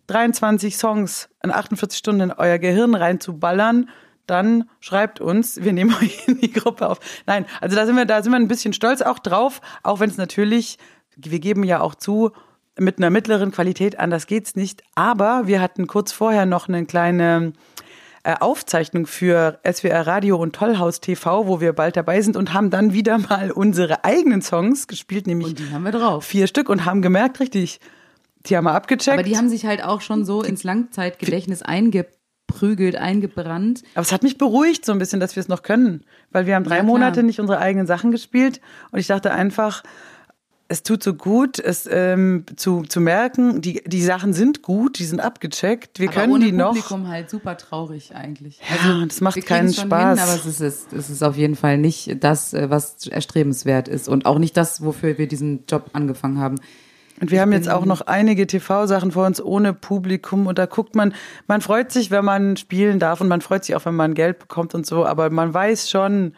[0.08, 3.90] 23 Songs in 48 Stunden in euer Gehirn reinzuballern,
[4.28, 7.00] dann schreibt uns, wir nehmen euch in die Gruppe auf.
[7.28, 10.10] Nein, also da sind wir, da sind wir ein bisschen stolz auch drauf, auch wenn
[10.10, 10.78] es natürlich,
[11.16, 12.32] wir geben ja auch zu,
[12.80, 14.84] mit einer mittleren Qualität, anders geht's nicht.
[14.96, 17.54] Aber wir hatten kurz vorher noch eine kleine
[18.24, 22.70] äh, Aufzeichnung für SWR Radio und Tollhaus TV, wo wir bald dabei sind und haben
[22.70, 26.24] dann wieder mal unsere eigenen Songs gespielt, nämlich Und die haben wir drauf.
[26.26, 27.80] vier Stück und haben gemerkt, richtig,
[28.46, 29.14] die haben wir abgecheckt.
[29.18, 33.84] Aber die haben sich halt auch schon so ins Langzeitgedächtnis eingeprügelt, eingebrannt.
[33.96, 36.56] Aber es hat mich beruhigt so ein bisschen, dass wir es noch können, weil wir
[36.56, 36.84] haben drei Ja.
[36.84, 39.84] Monate nicht unsere eigenen Sachen gespielt und ich dachte einfach,
[40.72, 45.04] es tut so gut, es ähm, zu, zu merken, die, die Sachen sind gut, die
[45.04, 46.70] sind abgecheckt, wir Aber können ohne die noch.
[46.70, 48.58] Publikum halt super traurig eigentlich.
[48.70, 50.20] Ja, das macht keinen Spaß.
[50.20, 53.90] Hin, aber es ist, es, es ist auf jeden Fall nicht das, äh, was erstrebenswert
[53.90, 56.56] ist und auch nicht das, wofür wir diesen Job angefangen haben.
[57.20, 60.96] Und wir haben jetzt auch noch einige TV-Sachen vor uns ohne Publikum und da guckt
[60.96, 61.14] man,
[61.48, 64.40] man freut sich, wenn man spielen darf und man freut sich auch, wenn man Geld
[64.40, 66.34] bekommt und so, aber man weiß schon,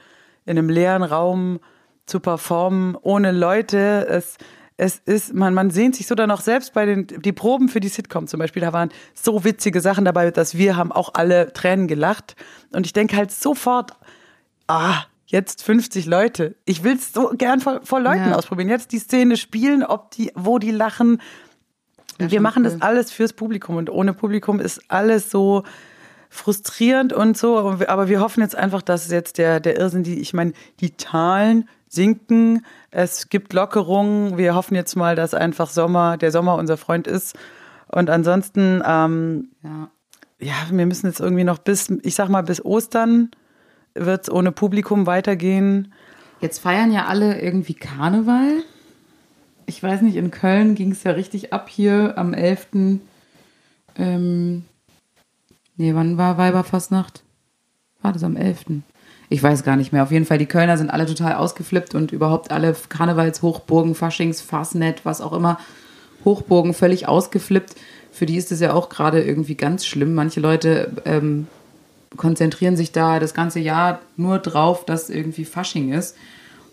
[0.45, 1.59] in einem leeren Raum
[2.05, 4.37] zu performen, ohne Leute, es,
[4.77, 7.79] es ist, man, man sehnt sich so dann auch selbst bei den, die Proben für
[7.79, 11.53] die Sitcom zum Beispiel, da waren so witzige Sachen dabei, dass wir haben auch alle
[11.53, 12.35] Tränen gelacht
[12.73, 13.91] und ich denke halt sofort,
[14.67, 16.55] ah, jetzt 50 Leute.
[16.65, 18.35] Ich will es so gern vor, vor Leuten Ja.
[18.35, 18.69] ausprobieren.
[18.69, 21.21] Jetzt die Szene spielen, ob die, wo die lachen.
[22.19, 25.63] Ja, wir machen das alles fürs Publikum und ohne Publikum ist alles so
[26.29, 27.57] frustrierend und so.
[27.57, 30.53] Aber wir- Aber wir hoffen jetzt einfach, dass jetzt der, der Irrsinn, die, ich meine,
[30.79, 32.65] die Zahlen sinken.
[32.91, 34.37] Es gibt Lockerungen.
[34.37, 37.37] Wir hoffen jetzt mal, dass einfach Sommer, der Sommer unser Freund ist.
[37.87, 39.89] Und ansonsten, ähm, Ja.
[40.39, 43.31] ja, wir müssen jetzt irgendwie noch bis, ich sag mal, bis Ostern
[43.93, 45.93] wird es ohne Publikum weitergehen.
[46.41, 48.63] Jetzt feiern ja alle irgendwie Karneval.
[49.65, 52.67] Ich weiß nicht, in Köln ging es ja richtig ab hier am 11.
[53.95, 54.65] Ähm,
[55.77, 57.23] nee, wann war Weiberfastnacht?
[58.01, 58.81] War das am 11.?
[59.29, 60.03] Ich weiß gar nicht mehr.
[60.03, 65.05] Auf jeden Fall, die Kölner sind alle total ausgeflippt und überhaupt alle Karnevalshochburgen, Faschings, Fastnet,
[65.05, 65.59] was auch immer,
[66.25, 67.75] Hochburgen völlig ausgeflippt.
[68.11, 70.13] Für die ist es ja auch gerade irgendwie ganz schlimm.
[70.13, 71.47] Manche Leute ähm,
[72.15, 76.15] konzentrieren sich da das ganze Jahr nur drauf, dass irgendwie Fasching ist.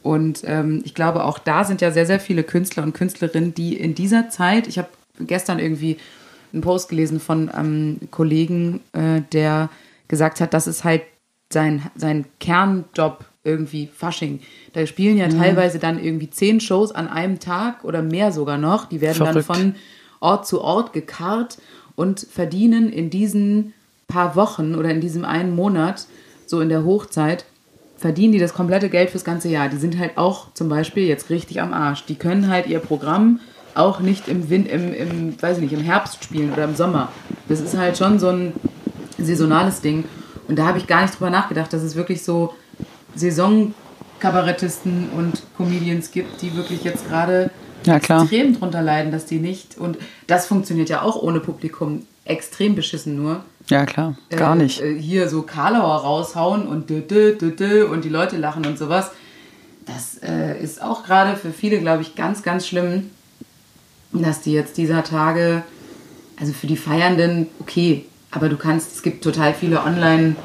[0.03, 3.77] Und ähm, ich glaube, auch da sind ja sehr, sehr viele Künstler und Künstlerinnen, die
[3.77, 5.99] in dieser Zeit, ich habe gestern irgendwie
[6.53, 9.69] einen Post gelesen von einem Kollegen, äh, der
[10.09, 11.03] gesagt hat, das ist halt
[11.53, 14.41] sein, sein Kernjob irgendwie Fasching.
[14.73, 18.87] Da spielen ja teilweise dann irgendwie zehn Shows an einem Tag oder mehr sogar noch.
[18.87, 19.49] Die werden Verrückt.
[19.49, 19.75] dann von
[20.21, 21.59] Ort zu Ort gekarrt
[21.97, 23.73] und verdienen in diesen
[24.07, 26.07] paar Wochen oder in diesem einen Monat,
[26.47, 27.45] so in der Hochzeit,
[27.97, 29.69] verdienen die das komplette Geld fürs ganze Jahr.
[29.69, 32.05] Die sind halt auch zum Beispiel jetzt richtig am Arsch.
[32.07, 33.41] Die können halt ihr Programm
[33.75, 37.11] auch nicht im, Win im, im, weiß ich nicht, im Herbst spielen oder im Sommer.
[37.49, 38.53] Das ist halt schon so ein
[39.19, 40.05] saisonales Ding.
[40.51, 42.53] Und da habe ich gar nicht drüber nachgedacht, dass es wirklich so
[43.15, 47.53] Saisonkabarettisten und Comedians gibt, die wirklich jetzt gerade
[47.85, 52.75] Ja, extrem drunter leiden, dass die nicht, und das funktioniert ja auch ohne Publikum extrem
[52.75, 54.81] beschissen nur, Ja, klar, gar äh, nicht.
[54.81, 58.77] Äh, hier so Karlauer raushauen und dü, dü, dü, dü, und die Leute lachen und
[58.77, 59.13] sowas.
[59.87, 63.11] Das äh, ist auch gerade für viele, glaube ich, ganz, ganz schlimm,
[64.11, 65.63] dass die jetzt dieser Tage,
[66.41, 70.37] also für die Feiernden, okay, aber du kannst, es gibt total viele online,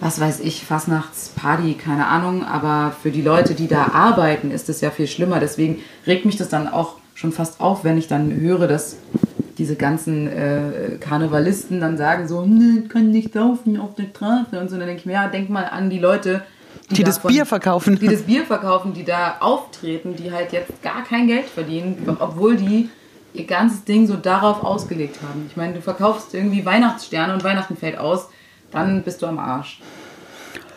[0.00, 4.80] was weiß ich, Fastnachtsparty, keine Ahnung, aber für die Leute, die da arbeiten, ist es
[4.80, 5.38] ja viel schlimmer.
[5.38, 8.96] Deswegen regt mich das dann auch schon fast auf, wenn ich dann höre, dass
[9.58, 14.68] diese ganzen äh, Karnevalisten dann sagen so, ne, können nicht saufen auf der Straße und
[14.68, 14.74] so.
[14.74, 16.42] Und dann denke ich mir, ja, denk mal an die Leute,
[16.90, 17.98] Die das Bier verkaufen.
[17.98, 22.56] Die das Bier verkaufen, die da auftreten, die halt jetzt gar kein Geld verdienen, obwohl
[22.56, 22.88] die
[23.34, 25.46] ihr ganzes Ding so darauf ausgelegt haben.
[25.48, 28.28] Ich meine, du verkaufst irgendwie Weihnachtssterne und Weihnachten fällt aus,
[28.70, 29.80] dann bist du am Arsch.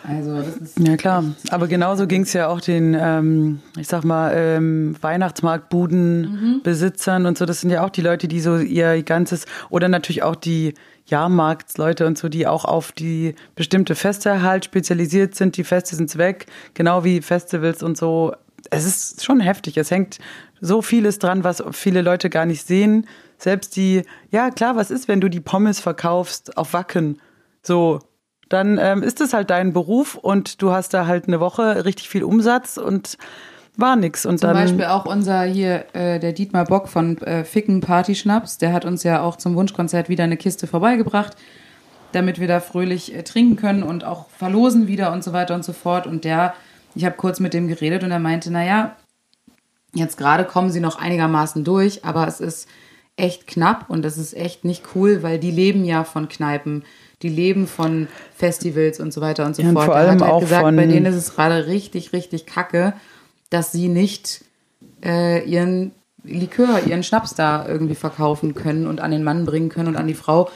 [0.08, 4.04] Also das ist Ja klar, aber genauso ging es ja auch den, ähm, ich sag
[4.04, 7.44] mal, ähm, Weihnachtsmarktbudenbesitzern und so.
[7.44, 10.74] Das sind ja auch die Leute, die so ihr ganzes, oder natürlich auch die
[11.06, 15.56] Jahrmarktsleute und so, die auch auf die bestimmte Feste halt spezialisiert sind.
[15.56, 18.32] Die Feste sind weg, genau wie Festivals und so.
[18.70, 19.76] Es ist schon heftig.
[19.76, 20.20] Es hängt
[20.60, 23.06] so vieles dran, was viele Leute gar nicht sehen.
[23.38, 27.20] Selbst die, ja klar, was ist, wenn du die Pommes verkaufst auf Wacken?
[27.62, 28.00] So,
[28.48, 32.08] dann ähm, ist es halt dein Beruf und du hast da halt eine Woche richtig
[32.08, 33.18] viel Umsatz und
[33.76, 34.24] war nix.
[34.24, 38.14] Und Zum dann, Beispiel auch unser hier, äh, der Dietmar Bock von äh, Ficken Party
[38.14, 41.36] Schnaps, der hat uns ja auch zum Wunschkonzert wieder eine Kiste vorbeigebracht,
[42.12, 45.64] damit wir da fröhlich äh, trinken können und auch verlosen wieder und so weiter und
[45.64, 46.06] so fort.
[46.06, 46.54] Und der,
[46.94, 48.96] ich habe kurz mit dem geredet und er meinte, naja,
[49.96, 52.68] jetzt gerade kommen sie noch einigermaßen durch, aber es ist
[53.16, 56.84] echt knapp und das ist echt nicht cool, weil die leben ja von Kneipen,
[57.22, 59.86] die leben von Festivals und so weiter und so Ja, und fort.
[59.86, 62.44] vor Er allem hat halt auch gesagt, von- bei denen ist es gerade richtig, richtig
[62.46, 62.92] kacke,
[63.50, 64.42] dass sie nicht
[65.04, 65.92] äh, ihren
[66.24, 70.06] Likör, ihren Schnaps da irgendwie verkaufen können und an den Mann bringen können und an
[70.08, 70.50] die Frau.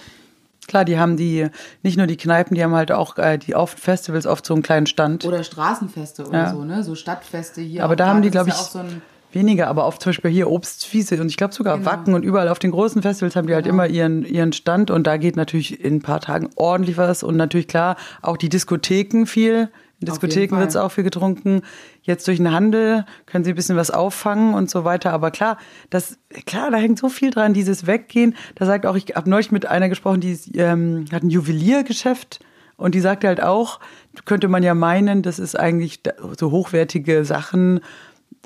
[0.67, 1.49] klar, die haben die,
[1.83, 4.63] nicht nur die Kneipen, die haben halt auch äh, die oft Festivals oft so einen
[4.63, 5.25] kleinen Stand.
[5.25, 6.51] Oder Straßenfeste oder Ja.
[6.51, 6.85] so, ne?
[6.85, 7.85] So Stadtfeste hier.
[7.85, 9.01] Aber da haben die, glaube ja ich, auch so ein
[9.33, 11.91] weniger, aber oft zum Beispiel hier Obstwiese und ich glaube sogar Genau.
[11.91, 15.07] Wacken und überall auf den großen Festivals haben die halt immer ihren, ihren Stand und
[15.07, 19.27] da geht natürlich in ein paar Tagen ordentlich was und natürlich klar auch die Diskotheken
[19.27, 19.71] viel.
[20.01, 21.61] In Diskotheken wird es auch viel getrunken.
[22.03, 25.13] Jetzt durch den Handel können sie ein bisschen was auffangen und so weiter.
[25.13, 25.59] Aber klar,
[25.91, 26.17] das,
[26.47, 28.35] klar, da hängt so viel dran, dieses Weggehen.
[28.55, 32.41] Da sagt auch, ich habe neulich mit einer gesprochen, die ähm, hat ein Juweliergeschäft
[32.79, 33.79] und die sagte halt auch,
[34.25, 36.01] könnte man ja meinen, das ist eigentlich
[36.39, 37.81] so hochwertige Sachen,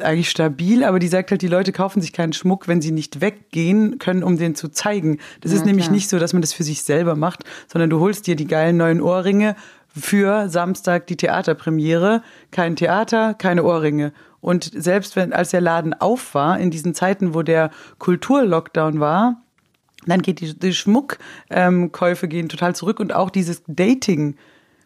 [0.00, 3.20] eigentlich stabil, aber die sagt halt, die Leute kaufen sich keinen Schmuck, wenn sie nicht
[3.20, 5.18] weggehen können, um den zu zeigen.
[5.40, 5.94] Das Ja, ist nämlich klar.
[5.94, 8.76] nicht so, dass man das für sich selber macht, sondern du holst dir die geilen
[8.76, 9.54] neuen Ohrringe
[9.96, 12.22] für Samstag die Theaterpremiere.
[12.50, 14.12] Kein Theater, keine Ohrringe.
[14.40, 19.40] Und selbst wenn, als der Laden auf war, in diesen Zeiten, wo der Kulturlockdown war,
[20.06, 24.36] dann geht die, die Schmuckkäufe gehen total zurück und auch dieses Dating.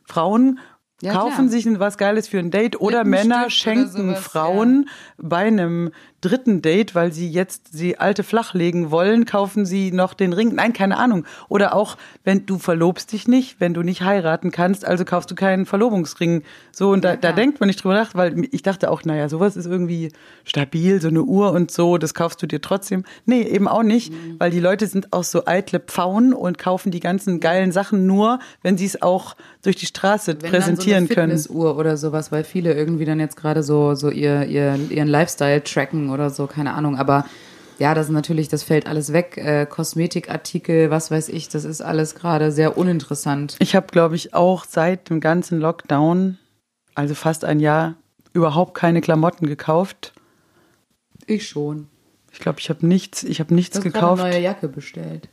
[0.05, 0.61] Frauen
[1.01, 1.49] Ja, kaufen klar.
[1.49, 6.63] sich was Geiles für ein Date oder Männer oder schenken sowas, Frauen bei einem dritten
[6.63, 10.55] Date, weil sie jetzt sie alte flachlegen wollen, kaufen sie noch den Ring.
[10.55, 11.25] Nein, keine Ahnung.
[11.49, 15.35] Oder auch, wenn du verlobst dich nicht, wenn du nicht heiraten kannst, also kaufst du
[15.37, 16.43] keinen Verlobungsring.
[16.73, 17.33] So, und da, da klar.
[17.35, 20.11] denkt man nicht drüber nach, weil ich dachte auch, naja, sowas ist irgendwie
[20.45, 23.05] stabil, so eine Uhr und so, das kaufst du dir trotzdem.
[23.25, 24.37] Nee, eben auch nicht, Mhm.
[24.39, 28.39] weil die Leute sind auch so eitle Pfauen und kaufen die ganzen geilen Sachen nur,
[28.63, 31.39] wenn sie es auch durch die Straße Wenn präsentieren dann so eine können.
[31.39, 35.63] Fitnessuhr oder sowas, weil viele irgendwie dann jetzt gerade so, so ihr, ihr, ihren Lifestyle
[35.63, 36.97] tracken oder so, keine Ahnung.
[36.97, 37.25] Aber
[37.79, 39.37] ja, das ist natürlich, das fällt alles weg.
[39.37, 43.57] Äh, Kosmetikartikel, was weiß ich, das ist alles gerade sehr uninteressant.
[43.61, 46.39] Ich habe, glaube ich, auch seit dem ganzen Lockdown,
[46.95, 47.95] also fast ein Jahr,
[48.33, 50.13] überhaupt keine Klamotten gekauft.
[51.27, 51.89] Ich schon.
[52.33, 54.23] Ich glaube, ich habe nichts, ich habe nichts Du hast gerade gekauft.
[54.23, 55.29] eine neue Jacke bestellt.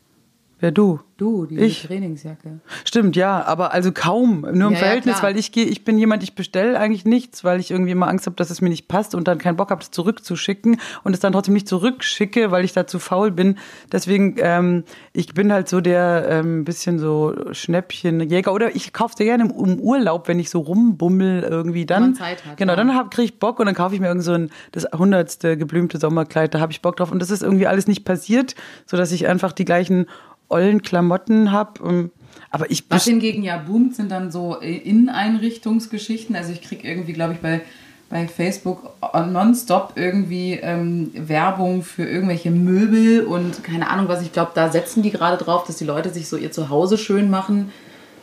[0.65, 0.99] Wer du?
[1.17, 1.83] Du, diese Ich?
[1.83, 2.59] Trainingsjacke.
[2.83, 5.29] Stimmt, ja, aber also kaum, nur im Ja, ja, Verhältnis, klar.
[5.29, 8.25] weil ich gehe, ich bin jemand, ich bestelle eigentlich nichts, weil ich irgendwie immer Angst
[8.25, 11.21] habe, dass es mir nicht passt und dann keinen Bock habe, es zurückzuschicken und es
[11.21, 13.57] dann trotzdem nicht zurückschicke, weil ich da zu faul bin.
[13.93, 19.25] Deswegen, ähm, ich bin halt so der ähm, bisschen so Schnäppchenjäger oder ich kaufe sehr
[19.27, 22.01] gerne im, im Urlaub, wenn ich so rumbummel irgendwie dann.
[22.01, 22.83] man Zeit hat, genau, ja.
[22.83, 25.97] dann kriege ich Bock und dann kaufe ich mir irgend so ein das hundertste geblümte
[25.97, 29.13] Sommerkleid, da habe ich Bock drauf und das ist irgendwie alles nicht passiert, so dass
[29.13, 30.07] ich einfach die gleichen
[30.49, 32.09] ollen Klamotten habe.
[32.51, 36.35] Aber ich Was hingegen ja boomt, sind dann so Inneneinrichtungsgeschichten.
[36.35, 37.61] Also ich kriege irgendwie, glaube ich, bei,
[38.09, 44.21] bei Facebook nonstop irgendwie ähm, Werbung für irgendwelche Möbel und keine Ahnung was.
[44.21, 47.29] Ich glaube, da setzen die gerade drauf, dass die Leute sich so ihr Zuhause schön
[47.29, 47.71] machen.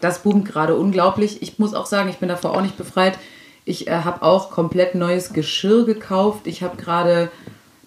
[0.01, 1.43] Das boomt gerade unglaublich.
[1.43, 3.18] Ich muss auch sagen, ich bin davor auch nicht befreit.
[3.64, 6.47] Ich äh, habe auch komplett neues Geschirr gekauft.
[6.47, 7.31] Ich habe gerade,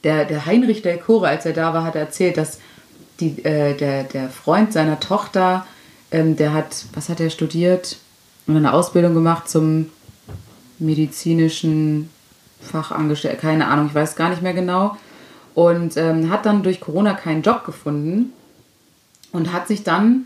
[0.04, 2.60] der, der Heinrich Delcore, als er da war, hat erzählt, dass
[3.20, 5.66] die, äh, der, der Freund seiner Tochter
[6.12, 7.98] ähm, der hat, was hat er studiert?
[8.48, 9.90] Und eine Ausbildung gemacht zum
[10.80, 12.10] medizinischen
[12.62, 14.98] Fachangestellten, keine Ahnung, ich weiß gar nicht mehr genau.
[15.54, 18.34] Und ähm, hat dann durch Corona keinen Job gefunden
[19.32, 20.26] und hat sich dann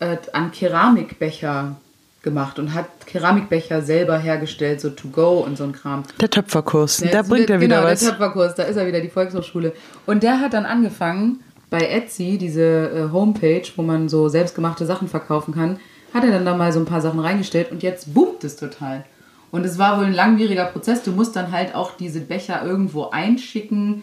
[0.00, 1.76] äh, an Keramikbecher
[2.22, 6.02] gemacht und hat Keramikbecher selber hergestellt, so to go und so ein Kram.
[6.20, 8.00] Der Töpferkurs, Ja, da bringt er wieder genau, was.
[8.00, 9.72] der Töpferkurs, da ist er wieder, die Volkshochschule.
[10.06, 15.08] Und der hat dann angefangen, bei Etsy, diese äh, Homepage, wo man so selbstgemachte Sachen
[15.08, 15.78] verkaufen kann,
[16.14, 19.04] hat er dann da mal so ein paar Sachen reingestellt und jetzt boomt es total.
[19.50, 21.02] Und es war wohl ein langwieriger Prozess.
[21.02, 24.02] Du musst dann halt auch diese Becher irgendwo einschicken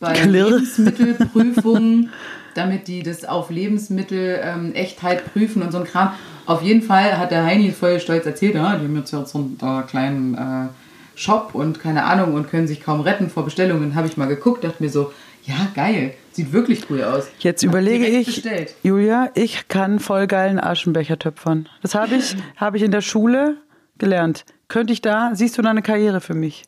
[0.00, 0.50] bei Klirr.
[0.50, 2.10] Lebensmittelprüfungen,
[2.54, 6.12] damit die das auf Lebensmittel ähm, Echtheit prüfen und so ein Kram.
[6.46, 9.38] Auf jeden Fall hat der Heini voll stolz erzählt, ja, die haben jetzt ja so
[9.38, 10.68] einen äh, kleinen äh,
[11.14, 13.94] Shop und keine Ahnung und können sich kaum retten vor Bestellungen.
[13.94, 15.12] Habe ich mal geguckt, dachte mir so,
[15.44, 17.28] ja geil, sieht wirklich cool aus.
[17.38, 18.74] Jetzt Hab überlege ich, Bestellt.
[18.82, 21.68] Julia, ich kann voll geilen Aschenbecher töpfern.
[21.82, 23.56] Das habe ich, habe ich in der Schule
[23.98, 24.44] gelernt.
[24.68, 26.64] Könnte ich da, siehst du da eine Karriere für mich?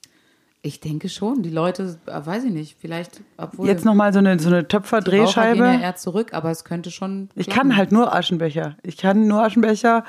[0.63, 4.39] Ich denke schon, die Leute, äh, weiß ich nicht, vielleicht, obwohl Jetzt nochmal so eine,
[4.39, 5.63] so eine Töpferdrehscheibe.
[5.63, 7.29] eher zurück, aber es könnte schon.
[7.35, 7.69] Ich klappen.
[7.71, 8.77] kann halt nur Aschenbecher.
[8.83, 10.05] Ich kann nur Aschenbecher,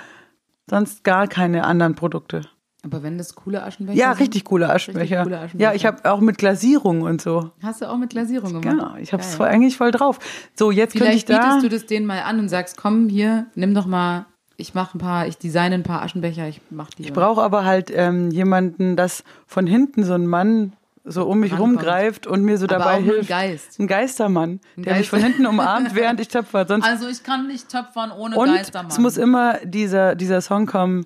[0.69, 2.41] sonst gar keine anderen Produkte.
[2.85, 5.23] Aber wenn das coole Aschenbecher Ja, sind, richtig coole Aschenbecher.
[5.23, 5.71] coole Aschenbecher.
[5.71, 7.49] Ja, ich habe auch mit Glasierung und so.
[7.61, 8.63] Hast du auch mit Glasierung gemacht?
[8.63, 10.19] Genau, ich habe es eigentlich voll drauf.
[10.57, 11.47] So, jetzt könnte ich Vielleicht da.
[11.55, 14.27] bietest du das denen mal an und sagst, komm hier, nimm doch mal,
[14.57, 17.03] ich mache ein paar, ich designe ein paar Aschenbecher, ich mach die.
[17.03, 20.73] Ich brauche aber halt ähm, jemanden, dass von hinten so ein Mann
[21.07, 21.77] so um mich Rankommt.
[21.77, 23.29] rumgreift und mir so Aber dabei nur ein hilft.
[23.29, 23.79] Geist.
[23.79, 26.65] Ein Geistermann, der mich Geist- von hinten umarmt, während ich töpfer.
[26.67, 28.91] Sonst Also ich kann nicht töpfern ohne und Geistermann.
[28.91, 31.05] es muss immer dieser, dieser Song kommen.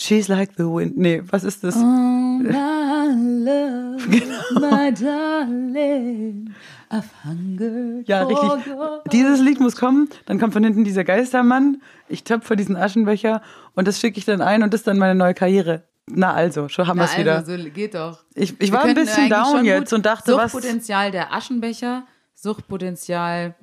[0.00, 0.96] She's like the wind.
[0.96, 1.74] Nee, was ist das?
[1.74, 4.60] Oh, my love, Genau.
[4.60, 6.54] my darling,
[6.88, 8.64] I've hungered Ja, richtig.
[9.10, 13.42] Dieses Lied muss kommen, dann kommt von hinten dieser Geistermann, ich töpfe diesen Aschenbecher
[13.74, 15.82] und das schicke ich dann ein und das ist dann meine neue Karriere.
[16.06, 17.34] Na also, schon haben wir es wieder.
[17.34, 18.24] also, so geht doch.
[18.34, 20.52] Ich, ich Wir war ein bisschen down jetzt und dachte, was.
[20.52, 23.56] Suchtpotenzial der Aschenbecher, Suchtpotenzial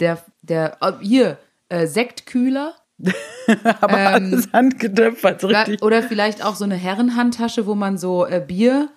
[0.00, 2.74] der, der oh, hier, äh, Sektkühler.
[3.80, 5.82] Aber ähm, alles handgetöpfert, richtig.
[5.82, 8.88] oder vielleicht auch so eine Herrenhandtasche, wo man so äh, Bier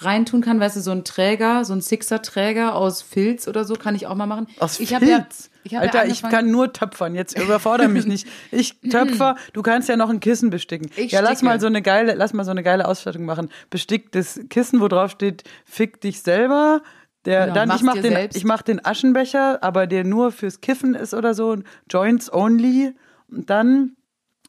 [0.00, 3.94] reintun kann, weißt du, so ein Träger, so ein Sixer-Träger aus Filz oder so, kann
[3.94, 4.46] ich auch mal machen.
[4.60, 5.50] Aus ich Filz.
[5.64, 7.14] Ja, ich Alter, ja ich kann nur töpfern.
[7.14, 8.26] Jetzt überfordere mich nicht.
[8.52, 10.90] Ich töpfer, du kannst ja noch ein Kissen besticken.
[10.96, 11.46] Ich ja, lass sticke.
[11.46, 13.50] mal so eine geile, lass mal so eine geile Ausstattung machen.
[13.70, 16.80] Besticktes Kissen, wo drauf steht, fick dich selber.
[17.24, 18.36] Der, Genau, dann ich mach den, selbst.
[18.36, 21.56] ich mach den Aschenbecher, aber der nur fürs Kiffen ist oder so,
[21.90, 22.94] Joints only.
[23.30, 23.92] Und dann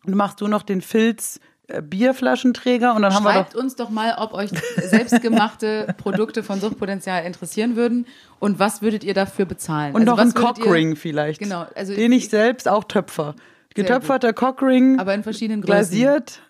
[0.06, 3.90] machst du noch den Filz äh, Bierflaschenträger und dann haben wir Schreibt doch uns doch
[3.90, 8.06] mal, ob euch selbstgemachte Produkte von Suchtpotenzial interessieren würden
[8.40, 9.94] und was würdet ihr dafür bezahlen?
[9.96, 11.40] und Also noch ihr- Cockring vielleicht.
[11.40, 13.36] Genau, also den ich selbst auch töpfer.
[13.76, 15.76] Getöpferter Cockring, Aber in verschiedenen Größen.
[15.76, 16.42] glasiert.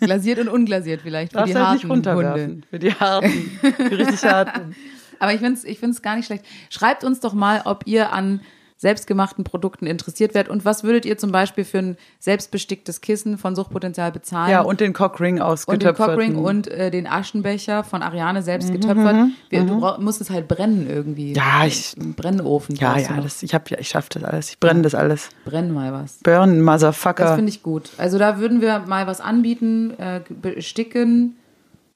[0.00, 2.42] Glasiert und unglasiert vielleicht für Darfst die halt harten nicht runterwerfen.
[2.52, 2.66] Hunde.
[2.70, 3.60] Für die harten,
[3.90, 4.74] die richtig harten.
[5.20, 6.44] Aber ich finde es ich find's gar nicht schlecht.
[6.70, 8.40] Schreibt uns doch mal, ob ihr an
[8.76, 13.54] selbstgemachten Produkten interessiert werdet und was würdet ihr zum Beispiel für ein selbstbesticktes Kissen von
[13.54, 14.50] Suchtpotenzial bezahlen?
[14.50, 15.96] Ja, und den Cockring und den ausgetöpfert.
[16.10, 19.28] Cockring und äh, den Aschenbecher von Ariane selbst getöpfert.
[19.48, 21.30] Wir, Du brauch, musst es halt brennen irgendwie.
[21.30, 22.74] Mhm, Ja, ich- Im Brennofen.
[22.76, 24.50] Ja, du ja, das, ich hab ja, ich schaff das alles.
[24.50, 25.30] Ich brenne das alles.
[25.44, 26.18] Brenn mal was.
[26.24, 27.36] Burn, Das Motherfucker.
[27.36, 27.90] finde ich gut.
[27.96, 31.36] Also da würden wir mal was anbieten, äh, besticken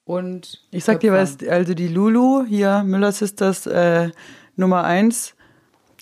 [0.04, 4.10] und Ich sag dir was, also die Lulu, hier, Müller Sisters äh,
[4.56, 5.34] Nummer eins,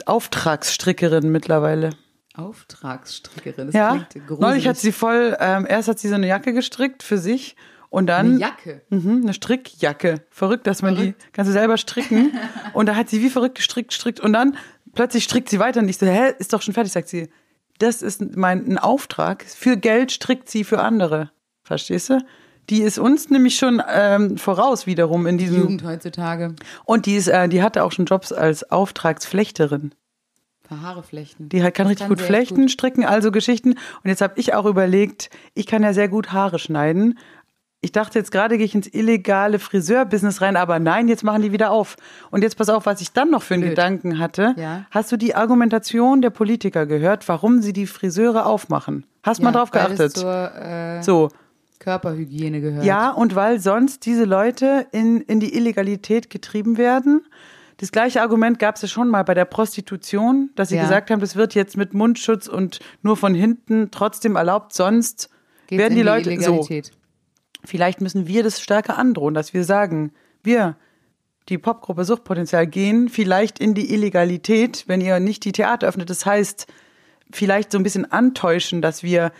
[0.05, 1.91] Auftragsstrickerin mittlerweile.
[2.35, 3.67] Auftragsstrickerin.
[3.69, 4.41] Das Ja, klingt gruselig.
[4.41, 7.57] neulich hat sie voll, ähm, erst hat sie so eine Jacke gestrickt für sich
[7.89, 8.83] und dann eine Jacke.
[8.91, 10.23] Mhm, eine Strickjacke.
[10.31, 11.23] Verrückt, dass man Verrückt.
[11.23, 12.33] die kannst du selber stricken.
[12.75, 14.57] und da hat sie wie verrückt gestrickt, strickt und dann
[14.95, 17.31] plötzlich strickt sie weiter und ich so, hä, ist doch schon fertig, sagt sie.
[17.79, 19.45] Das ist mein ein Auftrag.
[19.45, 21.31] Für Geld strickt sie für andere.
[21.63, 22.19] Verstehst du?
[22.69, 25.61] Die ist uns nämlich schon ähm, voraus wiederum in diesem.
[25.61, 26.55] Jugend heutzutage.
[26.85, 29.93] Und die ist, äh, die hatte auch schon Jobs als Auftragsflechterin.
[30.65, 31.49] Paar Haare flechten.
[31.49, 33.71] Die halt kann Das richtig gut sie echt flechten, stricken, also Geschichten.
[33.73, 37.19] Und jetzt habe ich auch überlegt, ich kann ja sehr gut Haare schneiden.
[37.83, 41.53] Ich dachte jetzt gerade gehe ich ins illegale Friseur-Business rein, aber nein, jetzt machen die
[41.53, 41.97] wieder auf.
[42.33, 43.77] Und jetzt pass auf, was ich dann noch für einen Blöd.
[43.77, 44.55] Gedanken hatte.
[44.57, 44.87] Ja.
[44.91, 49.07] Hast du die Argumentation der Politiker gehört, warum sie die Friseure aufmachen?
[49.23, 50.17] Hast mal drauf geachtet?
[50.17, 51.29] zur äh, So,
[51.79, 52.85] Körperhygiene gehört.
[52.85, 57.25] ja, und weil sonst diese Leute in, in die Illegalität getrieben werden.
[57.79, 60.83] Das gleiche Argument gab es ja schon mal bei der Prostitution, dass sie Ja.
[60.83, 65.29] gesagt haben, das wird jetzt mit Mundschutz und nur von hinten trotzdem erlaubt, sonst
[65.67, 66.31] Geht's werden in die Leute so.
[66.31, 66.93] Illegalität.
[67.65, 70.13] Vielleicht müssen wir das stärker androhen, dass wir sagen,
[70.43, 70.77] wir,
[71.49, 76.09] die Popgruppe Suchtpotenzial, gehen vielleicht in die Illegalität, wenn ihr nicht die Theater öffnet.
[76.09, 76.67] Das heißt,
[77.31, 79.33] vielleicht so ein bisschen antäuschen, dass wir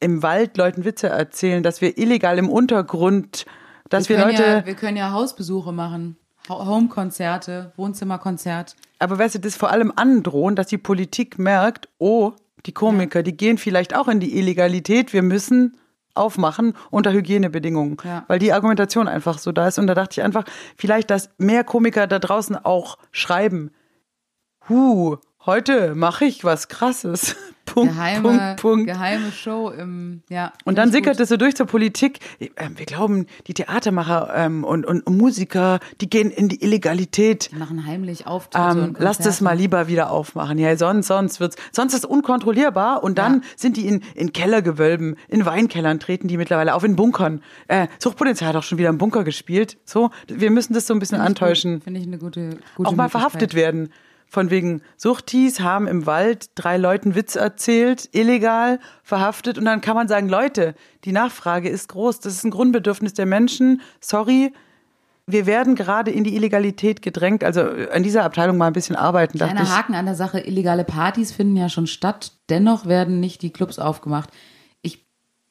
[0.00, 3.46] im Wald Leuten Witze erzählen, dass wir illegal im Untergrund,
[3.88, 6.16] dass wir, können Leute, ja, wir können ja Hausbesuche machen.
[6.48, 8.76] Ho- Home-Konzerte, Wohnzimmerkonzert.
[8.98, 12.32] aber weißt du, das vor allem androhen, dass die Politik merkt, oh,
[12.66, 15.76] die Komiker, die gehen vielleicht auch in die Illegalität, wir müssen
[16.14, 18.24] aufmachen unter Hygienebedingungen, Ja.
[18.28, 19.78] weil die Argumentation einfach so da ist.
[19.78, 20.44] Und da dachte ich einfach,
[20.76, 23.70] vielleicht, dass mehr Komiker da draußen auch schreiben,
[24.68, 27.36] hu, heute mache ich was Krasses.
[27.66, 28.86] Punkt, Geheime, Punkt, Punkt.
[28.86, 30.52] geheime Show im, ja.
[30.64, 32.20] Und dann sickert es so durch zur Politik.
[32.40, 37.50] Ähm, Wir glauben, die Theatermacher ähm, und, und Musiker, die gehen in die Illegalität.
[37.52, 40.58] Die machen heimlich Auftritte Ähm, lasst es mal lieber wieder aufmachen.
[40.58, 43.48] Ja, sonst, sonst wird's, sonst ist es unkontrollierbar und dann Ja.
[43.56, 47.42] sind die in, in Kellergewölben, in Weinkellern treten die mittlerweile auf, in Bunkern.
[47.68, 49.76] Äh, Suchtpotenzial hat auch schon wieder im Bunker gespielt.
[49.84, 51.80] So, wir müssen das so ein bisschen antäuschen.
[51.82, 53.90] Finde ich eine gute, gute Auch mal verhaftet werden.
[54.28, 59.56] Von wegen Suchtis haben im Wald drei Leuten Witz erzählt, illegal, verhaftet.
[59.56, 60.74] Und dann kann man sagen, Leute,
[61.04, 62.20] die Nachfrage ist groß.
[62.20, 63.80] Das ist ein Grundbedürfnis der Menschen.
[64.00, 64.52] Sorry,
[65.28, 67.44] wir werden gerade in die Illegalität gedrängt.
[67.44, 67.62] Also
[67.92, 69.68] an dieser Abteilung mal ein bisschen arbeiten, Kleiner.
[69.76, 73.78] Haken an der Sache, illegale Partys finden ja schon statt, dennoch werden nicht die Clubs
[73.78, 74.30] aufgemacht.
[74.82, 75.04] Ich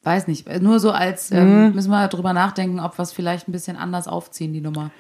[0.04, 1.38] weiß nicht, nur so als, Mhm.
[1.38, 4.92] ähm, müssen wir drüber nachdenken, ob wir es vielleicht ein bisschen anders aufziehen, die Nummer.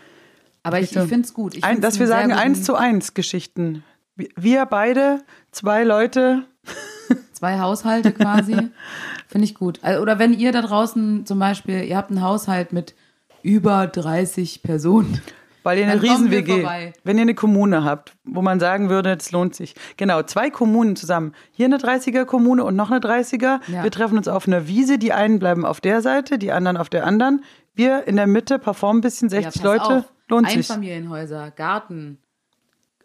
[0.66, 1.55] Aber ich, ich finde es gut.
[1.55, 3.84] Ich Ein, dass wir sagen, eins zu eins Geschichten.
[4.16, 6.43] Wir- beide, zwei Leute,
[7.34, 8.53] Zwei Haushalte quasi.
[9.28, 9.80] Finde ich gut.
[9.82, 12.95] Also, Oder wenn ihr da draußen zum Beispiel, ihr habt einen Haushalt mit
[13.43, 15.22] über 30 Personen.
[15.61, 16.93] Weil ihr eine Riesen-WG, vorbei.
[17.03, 19.74] wenn ihr eine Kommune habt, wo man sagen würde, das lohnt sich.
[19.97, 21.34] Genau, zwei Kommunen zusammen.
[21.51, 23.59] Hier eine 30er-Kommune und noch eine 30er.
[23.68, 23.84] Ja.
[23.84, 24.99] Wir treffen uns auf einer Wiese.
[24.99, 27.43] Die einen bleiben auf der Seite, die anderen auf der anderen.
[27.74, 29.86] Wir in der Mitte performen ein bisschen, 60 Ja, Leute.
[29.86, 30.03] auf.
[30.28, 30.48] Lohnt.
[30.48, 32.20] Einfamilienhäuser, Garten.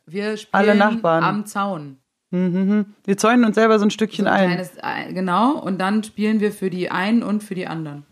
[0.07, 1.23] Wir spielen Alle Nachbarn.
[1.25, 1.99] am Zaun.
[2.33, 4.49] Wir zäunen uns selber so ein Stückchen So ein ein.
[4.51, 8.07] kleines, äh, genau, und dann spielen wir für die einen und für die anderen.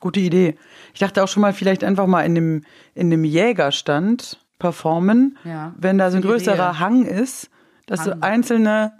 [0.00, 0.56] Gute Idee.
[0.92, 2.64] Ich dachte auch schon mal, vielleicht einfach mal in dem,
[2.94, 6.78] in dem Jägerstand performen, Ja, wenn da so ein größerer Idee.
[6.80, 7.50] Hang ist,
[7.86, 8.22] dass so Hang.
[8.22, 8.92] einzelne,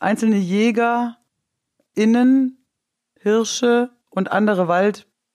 [0.00, 1.16] einzelne Jäger
[1.94, 2.58] innen,
[3.20, 4.66] Hirsche und andere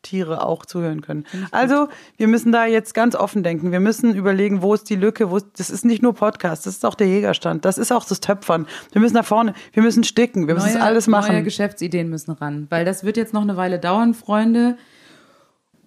[0.03, 1.25] Waldtiere auch zuhören können.
[1.51, 1.87] Also,
[2.17, 3.71] wir müssen da jetzt ganz offen denken.
[3.71, 6.75] Wir müssen überlegen, wo ist die Lücke, wo ist, das ist nicht nur Podcast, das
[6.75, 8.67] ist auch der Jägerstand, das ist auch das Töpfern.
[8.91, 11.43] Wir müssen nach vorne, wir müssen sticken, wir müssen das alles Neue machen.
[11.43, 14.77] Geschäftsideen müssen ran, weil das wird jetzt noch eine Weile dauern, Freunde.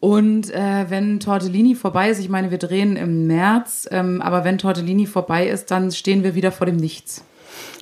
[0.00, 4.56] Und äh, wenn Tortellini vorbei ist, ich meine, wir drehen im März, ähm, aber wenn
[4.56, 7.24] Tortellini vorbei ist, dann stehen wir wieder vor dem Nichts.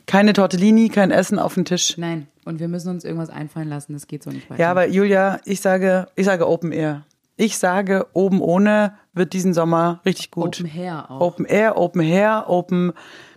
[0.07, 1.97] Keine Tortellini, kein Essen auf dem Tisch.
[1.97, 4.61] Nein, und wir müssen uns irgendwas einfallen lassen, das geht so nicht weiter.
[4.61, 7.05] Ja, aber Julia, ich sage, ich sage Open Air.
[7.37, 10.61] Ich sage, oben ohne wird diesen Sommer richtig gut.
[10.61, 11.21] Open Hair auch.
[11.21, 12.93] Open Air, Open Hair, Open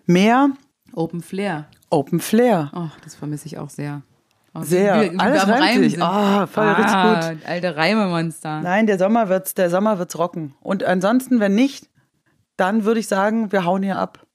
[0.05, 0.51] Meer,
[0.93, 1.68] Open Flair.
[1.89, 2.72] Open Flair.
[2.76, 4.01] Oh, das vermisse ich auch sehr.
[4.53, 5.01] Oh, Sehr.
[5.01, 6.01] wie wir Alles reimt sich.
[6.01, 7.47] Ah, voll richtig gut.
[7.47, 8.61] Alte Reimemonster.
[8.61, 10.55] Nein, der Sommer wird's, der Sommer wird's rocken.
[10.61, 11.88] Und ansonsten, wenn nicht,
[12.55, 14.26] dann würde ich sagen, wir hauen hier ab.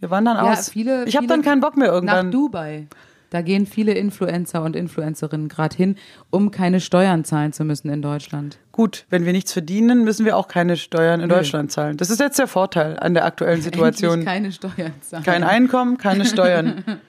[0.00, 0.68] Wir wandern Ja, aus.
[0.68, 2.26] viele- ich habe dann keinen Bock mehr irgendwann.
[2.26, 2.86] Nach Dubai.
[3.30, 5.96] Da gehen viele Influencer und Influencerinnen gerade hin,
[6.30, 8.58] um keine Steuern zahlen zu müssen in Deutschland.
[8.70, 11.96] Gut, wenn wir nichts verdienen, müssen wir auch keine Steuern in Deutschland zahlen.
[11.96, 14.20] Das ist jetzt der Vorteil an der aktuellen Situation.
[14.20, 15.24] Endlich keine Steuern zahlen.
[15.24, 16.84] Kein Einkommen, keine Steuern.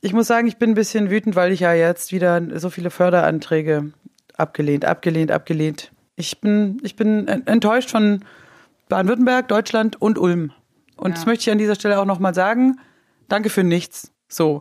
[0.00, 2.88] Ich muss sagen, ich bin ein bisschen wütend, weil ich ja jetzt wieder so viele
[2.88, 3.90] Förderanträge
[4.36, 5.90] abgelehnt, abgelehnt, abgelehnt.
[6.14, 8.20] Ich bin, ich bin en- enttäuscht von
[8.88, 10.52] Baden-Württemberg, Deutschland und Ulm.
[10.98, 11.14] Und Ja.
[11.16, 12.78] das möchte ich an dieser Stelle auch nochmal sagen.
[13.28, 14.10] Danke für nichts.
[14.28, 14.60] So.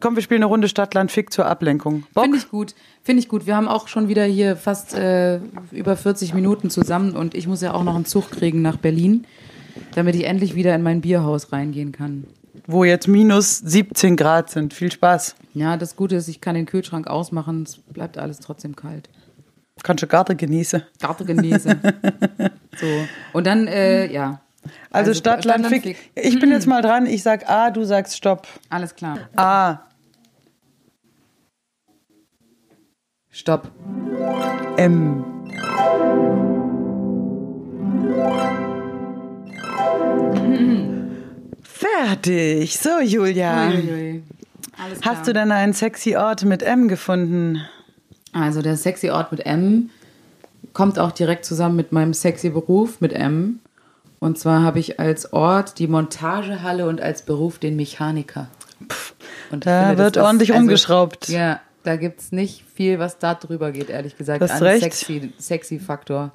[0.00, 2.04] Komm, wir spielen eine Runde Stadt-Land Fick zur Ablenkung.
[2.18, 2.74] Finde ich gut.
[3.02, 3.46] Finde ich gut.
[3.46, 5.38] Wir haben auch schon wieder hier fast äh,
[5.70, 9.26] über 40 Minuten zusammen und ich muss ja auch noch einen Zug kriegen nach Berlin,
[9.94, 12.26] damit ich endlich wieder in mein Bierhaus reingehen kann.
[12.66, 14.74] Wo jetzt minus 17 Grad sind.
[14.74, 15.34] Viel Spaß.
[15.54, 19.08] Ja, das Gute ist, ich kann den Kühlschrank ausmachen, es bleibt alles trotzdem kalt.
[19.82, 20.82] Kannst du Garten genießen.
[21.00, 21.80] Garten genießen.
[22.76, 22.86] so.
[23.32, 24.41] Und dann, äh, ja.
[24.90, 25.96] Also, Stadt, Land, Fick.
[26.14, 27.06] Ich bin jetzt mal dran.
[27.06, 28.46] Ich sag A, du sagst Stopp.
[28.70, 29.18] Alles klar.
[29.36, 29.78] A,
[33.34, 33.70] Stopp.
[34.76, 35.24] M.
[41.62, 42.78] Fertig.
[42.78, 43.68] So, Julia.
[43.68, 44.22] Uiuiui.
[44.76, 45.16] Alles klar.
[45.16, 47.62] Hast du denn einen sexy Ort mit M gefunden?
[48.34, 49.88] Also der sexy Ort mit M
[50.74, 53.60] kommt auch direkt zusammen mit meinem sexy Beruf mit M.
[54.22, 58.46] Und zwar habe ich als Ort die Montagehalle und als Beruf den Mechaniker.
[59.50, 61.28] Und Da finde, wird das- ordentlich also, umgeschraubt.
[61.28, 64.40] Ja, da gibt es nicht viel, was da drüber geht, ehrlich gesagt.
[64.40, 64.82] Hast an recht.
[64.82, 66.30] Sexy, sexy Faktor.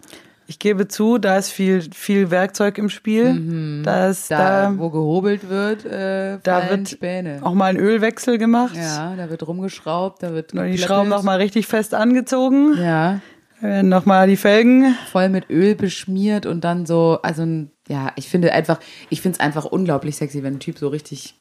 [0.48, 3.82] Ich gebe zu, da ist viel, viel Werkzeug im Spiel.
[3.84, 7.40] Da ist, Da, da, wo gehobelt wird, äh, da wird Späne.
[7.42, 8.76] auch mal ein Ölwechsel gemacht.
[8.76, 10.78] Ja, da wird rumgeschraubt, da wird Die.
[10.78, 12.74] Schrauben nochmal richtig fest angezogen.
[12.78, 13.22] Ja,
[13.60, 14.94] Äh, Nochmal die Felgen.
[15.12, 18.80] voll mit Öl beschmiert und dann so, also ein- ja, ich finde einfach,
[19.10, 21.36] ich finde es einfach unglaublich sexy, wenn ein Typ so richtig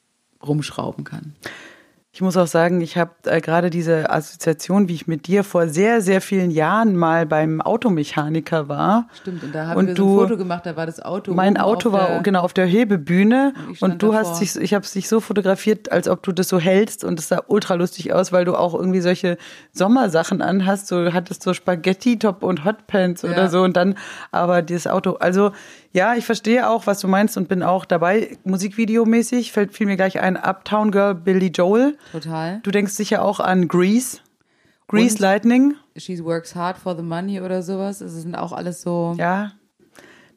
[0.45, 1.33] rumschrauben kann.
[2.13, 5.67] Ich muss auch sagen, ich habe äh, gerade diese Assoziation, wie ich mit dir vor
[5.67, 9.07] sehr, sehr vielen Jahren mal beim Automechaniker war.
[9.21, 11.35] Stimmt, und da haben Und wir so ein Foto gemacht, da war das Auto.
[11.35, 14.31] Mein Auto war der, genau auf der Hebebühne Und du davor.
[14.31, 17.27] hast dich, ich habe dich so fotografiert, als ob du das so hältst und es
[17.27, 19.37] sah ultra lustig aus, weil du auch irgendwie solche
[19.71, 20.89] Sommersachen anhast.
[20.89, 23.29] Du hattest so Spaghetti-Top und Hotpants Ja.
[23.31, 23.93] oder so und dann
[24.31, 25.17] aber dieses Auto.
[25.19, 25.51] Also
[25.97, 28.37] ja, ich verstehe auch, was du meinst und bin auch dabei.
[28.43, 31.97] Musikvideomäßig fällt fiel mir gleich ein Uptown Girl Billy Joel.
[32.11, 32.59] Total.
[32.63, 34.19] Du denkst sicher auch an Grease.
[34.87, 35.75] Grease Und- Lightning.
[35.97, 38.01] She works hard for the money oder sowas.
[38.01, 39.15] Es sind auch alles so.
[39.17, 39.51] Ja.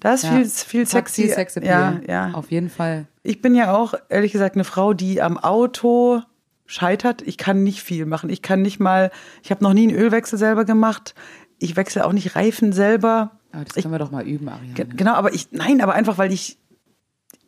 [0.01, 0.31] Da ist Ja.
[0.33, 1.23] viel, viel sexy.
[1.25, 2.01] viel Sexappeal.
[2.09, 2.35] ja, ja.
[2.35, 3.07] Auf jeden Fall.
[3.23, 6.23] Ich bin ja auch, ehrlich gesagt, eine Frau, die am Auto
[6.65, 7.21] scheitert.
[7.23, 8.31] Ich kann nicht viel machen.
[8.31, 9.11] Ich kann nicht mal,
[9.43, 11.15] ich habe noch nie einen Ölwechsel selber gemacht.
[11.59, 13.33] Ich wechsle auch nicht Reifen selber.
[13.53, 14.75] Aber das Ich- können wir doch mal üben, Ariane.
[14.75, 16.59] Ge- Genau, aber ich, nein, aber einfach, weil ich,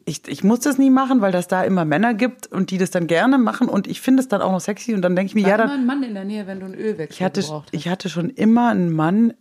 [0.05, 2.91] ich, ich muss das nie machen, weil das da immer Männer gibt und die das
[2.91, 5.35] dann gerne machen und ich finde es dann auch noch sexy und dann denke ich
[5.35, 7.23] mir, War ja, immer dann, ein Mann in der Nähe, wenn du einen Ölwechsel ich
[7.23, 9.35] hatte, ich hatte schon immer einen Mann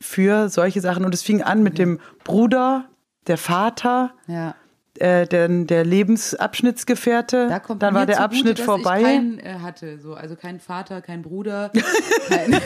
[0.00, 2.88] für solche Sachen und es fing an mit dem Bruder,
[3.28, 4.54] der Vater, ja.
[5.00, 7.48] Äh, der, der Lebensabschnittsgefährte.
[7.48, 8.98] Da dann war der zugute, Abschnitt vorbei.
[8.98, 10.14] Ich keinen äh, hatte, so.
[10.14, 11.70] also kein Vater, kein Bruder.
[12.28, 12.60] kein,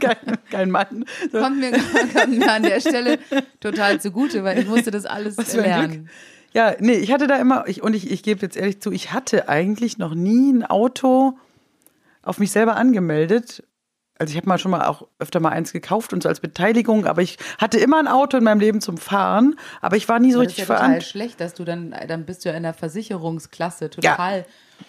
[0.00, 1.04] kein, kein Mann.
[1.30, 3.18] So, kommt, mir, kommt mir an der Stelle
[3.60, 5.90] total zugute, weil ich musste das alles lernen.
[5.90, 6.10] Glück.
[6.54, 9.12] Ja, nee, ich hatte da immer, ich, und ich, ich gebe jetzt ehrlich zu, ich
[9.12, 11.38] hatte eigentlich noch nie ein Auto
[12.22, 13.64] auf mich selber angemeldet.
[14.18, 17.06] Also ich habe mal schon mal auch öfter mal eins gekauft und so als Beteiligung,
[17.06, 20.32] aber ich hatte immer ein Auto in meinem Leben zum Fahren, aber ich war nie
[20.32, 21.08] so das ist richtig ja total verantwortlich.
[21.10, 24.44] schlecht, dass du dann, dann bist du ja in der Versicherungsklasse total.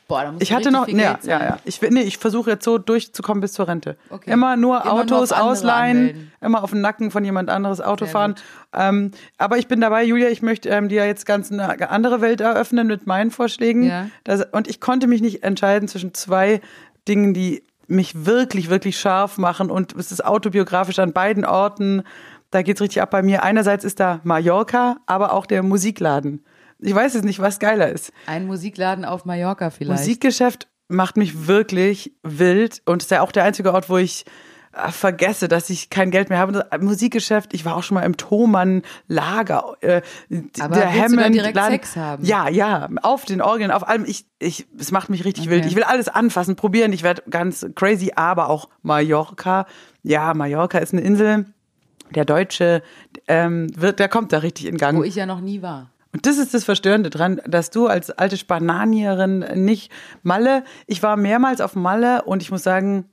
[0.08, 1.60] Boah, da musst Ich du hatte noch, viel ja, ja, ja.
[1.66, 3.96] Ich, nee, ich versuche jetzt so durchzukommen bis zur Rente.
[4.10, 4.32] Okay.
[4.32, 6.32] Immer nur Immer nur Autos andere ausleihen, anmelden.
[6.42, 8.36] immer auf den Nacken von jemand anderes Auto Sehr fahren.
[8.74, 12.42] Ähm, aber ich bin dabei, Julia, ich möchte ähm, dir jetzt ganz eine andere Welt
[12.42, 13.84] eröffnen mit meinen Vorschlägen.
[13.84, 14.08] Ja.
[14.24, 16.60] Das, und ich konnte mich nicht entscheiden zwischen zwei
[17.08, 17.64] Dingen, die
[17.94, 19.70] mich wirklich, wirklich scharf machen.
[19.70, 22.04] Und es ist autobiografisch an beiden Orten.
[22.52, 23.44] Da geht's richtig ab bei mir.
[23.44, 26.44] Einerseits ist da Mallorca, aber auch der Musikladen.
[26.80, 28.12] Ich weiß jetzt nicht, was geiler ist.
[28.26, 30.02] Ein Musikladen auf Mallorca vielleicht.
[30.02, 34.26] Musikgeschäft macht mich wirklich wild und ist ja auch der einzige Ort, wo ich
[34.90, 36.52] vergesse, dass ich kein Geld mehr habe.
[36.52, 40.68] Das Musikgeschäft, ich war auch schon mal im Thomann Lager, äh, Aber der willst du
[40.70, 41.72] da Hammond direkt Laden.
[41.72, 42.26] Sex haben?
[42.26, 44.06] Ja, ja, auf den Orgeln, auf allem.
[44.06, 45.56] Ich, ich, es macht mich richtig Okay.
[45.56, 45.66] wild.
[45.66, 46.92] Ich will alles anfassen, probieren.
[46.94, 49.66] Ich werde ganz crazy, aber auch Mallorca.
[50.02, 51.46] Ja, Mallorca ist eine Insel.
[52.12, 52.84] Der Deutsche
[53.28, 54.98] ähm, wird, der kommt da richtig in Gang.
[54.98, 55.90] Wo ich ja noch nie war.
[56.14, 61.18] Und das ist das Verstörende dran, dass du als alte Spananierin nicht Malle, ich war
[61.18, 63.06] mehrmals auf Malle und ich muss sagen,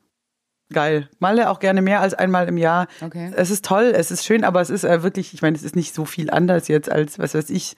[0.72, 1.08] geil.
[1.18, 2.86] Malle auch gerne mehr als einmal im Jahr.
[3.04, 3.30] Okay.
[3.36, 5.76] Es ist toll, es ist schön, aber es ist äh, wirklich, ich meine, es ist
[5.76, 7.76] nicht so viel anders jetzt als, was weiß ich,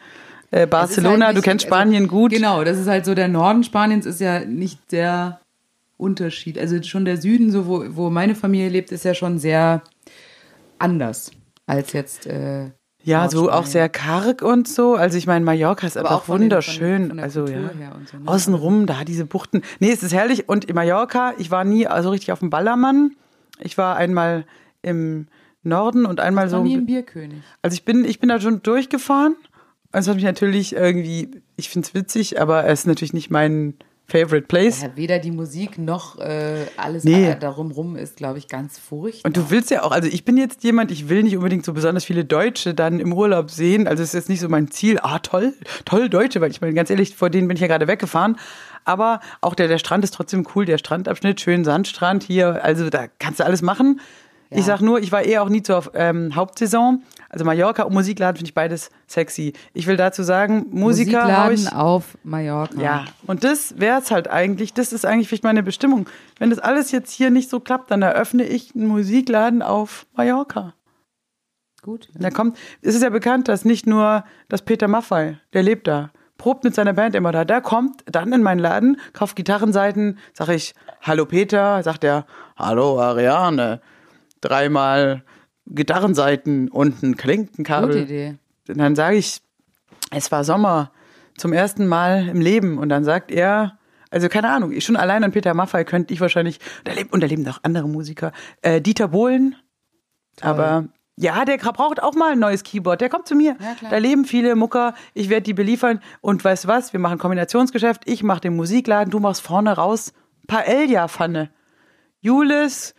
[0.51, 1.15] äh, Barcelona.
[1.15, 2.33] Es ist halt du nicht- kennst also, Spanien gut.
[2.33, 5.41] Genau, das ist halt so, der Norden Spaniens ist ja nicht der
[5.97, 6.59] Unterschied.
[6.59, 9.83] Also schon der Süden, so wo, wo meine Familie lebt, ist ja schon sehr
[10.79, 11.31] anders
[11.67, 12.27] als jetzt.
[12.27, 12.71] Äh,
[13.05, 14.95] Ja, so auch sehr karg und so.
[14.95, 17.17] Also ich meine, Mallorca ist Aber einfach auch den- wunderschön.
[17.17, 18.23] der also Kultur ja, so, ne?
[18.29, 19.63] außenrum da diese Buchten.
[19.81, 20.49] Nee, es ist herrlich.
[20.49, 23.17] Und in Mallorca, ich war nie also richtig auf dem Ballermann.
[23.61, 24.45] Ich war einmal
[24.83, 25.27] im
[25.65, 26.63] Norden und einmal war so.
[26.63, 27.43] nie ein Bierkönig.
[27.61, 29.37] Also ich bin, ich bin da schon durchgefahren.
[29.91, 33.75] Also hat mich natürlich irgendwie, ich finde es witzig, aber es ist natürlich nicht mein
[34.13, 34.83] Favorite Place.
[34.83, 37.31] Ja, weder die Musik noch äh, alles Nee.
[37.31, 39.27] äh, darum rum ist, glaube ich, ganz furchtbar.
[39.29, 41.73] Und du willst ja auch, also ich bin jetzt jemand, ich will nicht unbedingt so
[41.73, 43.89] besonders viele Deutsche dann im Urlaub sehen.
[43.89, 45.55] Also es ist jetzt nicht so mein Ziel, ah toll,
[45.87, 48.37] toll Deutsche, weil ich meine, ganz ehrlich, vor denen bin ich ja gerade weggefahren.
[48.85, 53.07] Aber auch der, der Strand ist trotzdem cool, der Strandabschnitt, schön Sandstrand hier, also da
[53.19, 54.01] kannst du alles machen.
[54.51, 54.59] Ja.
[54.59, 57.03] Ich sag nur, ich war eher auch nie zur ähm, Hauptsaison.
[57.33, 59.55] Also Mallorca und Musikladen finde ich beides sexy.
[59.73, 62.79] Ich will dazu sagen, Musiker Musikladen ich, auf Mallorca.
[62.79, 66.07] ja, und das wäre es halt eigentlich, das ist eigentlich vielleicht meine Bestimmung.
[66.39, 70.75] Wenn das alles jetzt hier nicht so klappt, dann eröffne ich einen Musikladen auf Mallorca.
[71.81, 72.11] Gut.
[72.15, 76.11] Da kommt, es ist ja bekannt, dass nicht nur das Peter Maffay, der lebt da,
[76.37, 80.51] probt mit seiner Band immer da, der kommt dann in meinen Laden, kauft Gitarrenseiten, sag
[80.51, 82.27] ich, hallo Peter, sagt er,
[82.57, 83.81] hallo Ariane,
[84.43, 85.25] dreimal
[85.67, 87.89] Gitarrenseiten und ein Klinkenkabel.
[87.89, 88.35] Gute Idee.
[88.69, 89.41] Und dann sage ich,
[90.11, 90.93] es war Sommer
[91.37, 92.79] zum ersten Mal im Leben.
[92.79, 93.79] Und dann sagt er,
[94.11, 96.59] also keine Ahnung, schon allein an Peter Maffay könnte ich wahrscheinlich,
[97.11, 99.57] und da leben, noch andere Musiker, äh, Dieter Bohlen,
[100.41, 103.01] aber Ja, der braucht auch mal ein neues Keyboard.
[103.01, 103.57] Der kommt zu mir.
[103.61, 103.91] Ja.
[103.91, 104.95] Da leben viele Mucker.
[105.15, 106.01] Ich werde die beliefern.
[106.21, 106.93] Und weißt du was?
[106.93, 108.03] Wir machen Kombinationsgeschäft.
[108.07, 109.11] Ich mache den Musikladen.
[109.11, 110.13] Du machst vorne raus
[110.47, 111.51] Paella-Pfanne.
[112.21, 112.95] Julis,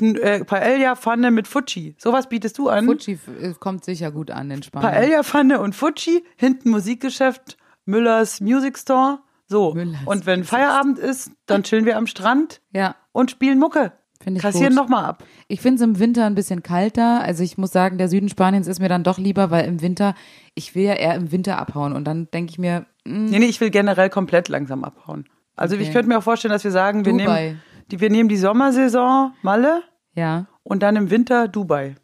[0.00, 1.94] äh, Paella-Pfanne mit Fuji.
[1.98, 2.84] Sowas bietest du an.
[2.86, 4.90] Fuji äh, kommt sicher gut an in Spanien.
[4.92, 6.24] Paella-Pfanne und Fuji.
[6.36, 7.56] Hinten Musikgeschäft.
[7.86, 9.18] Müllers Music Store.
[9.46, 9.74] So.
[9.74, 13.92] Müllers und wenn Feierabend ist, dann chillen wir am Strand Ja, und spielen Mucke.
[14.22, 15.22] Finde ich Kassieren nochmal ab.
[15.48, 17.20] ich finde es im Winter ein bisschen kalter.
[17.20, 20.14] Also ich muss sagen, der Süden Spaniens ist mir dann doch lieber, weil im Winter,
[20.54, 21.92] ich will ja eher im Winter abhauen.
[21.92, 25.26] Und dann denke ich mir, hm, Nee, nee, ich will generell komplett langsam abhauen.
[25.56, 25.92] Also ich Okay.
[25.92, 27.42] könnte mir auch vorstellen, dass wir sagen, wir Dubai.
[27.48, 29.82] nehmen, die, wir nehmen die Sommersaison Malle
[30.14, 31.96] ja, und dann im Winter Dubai.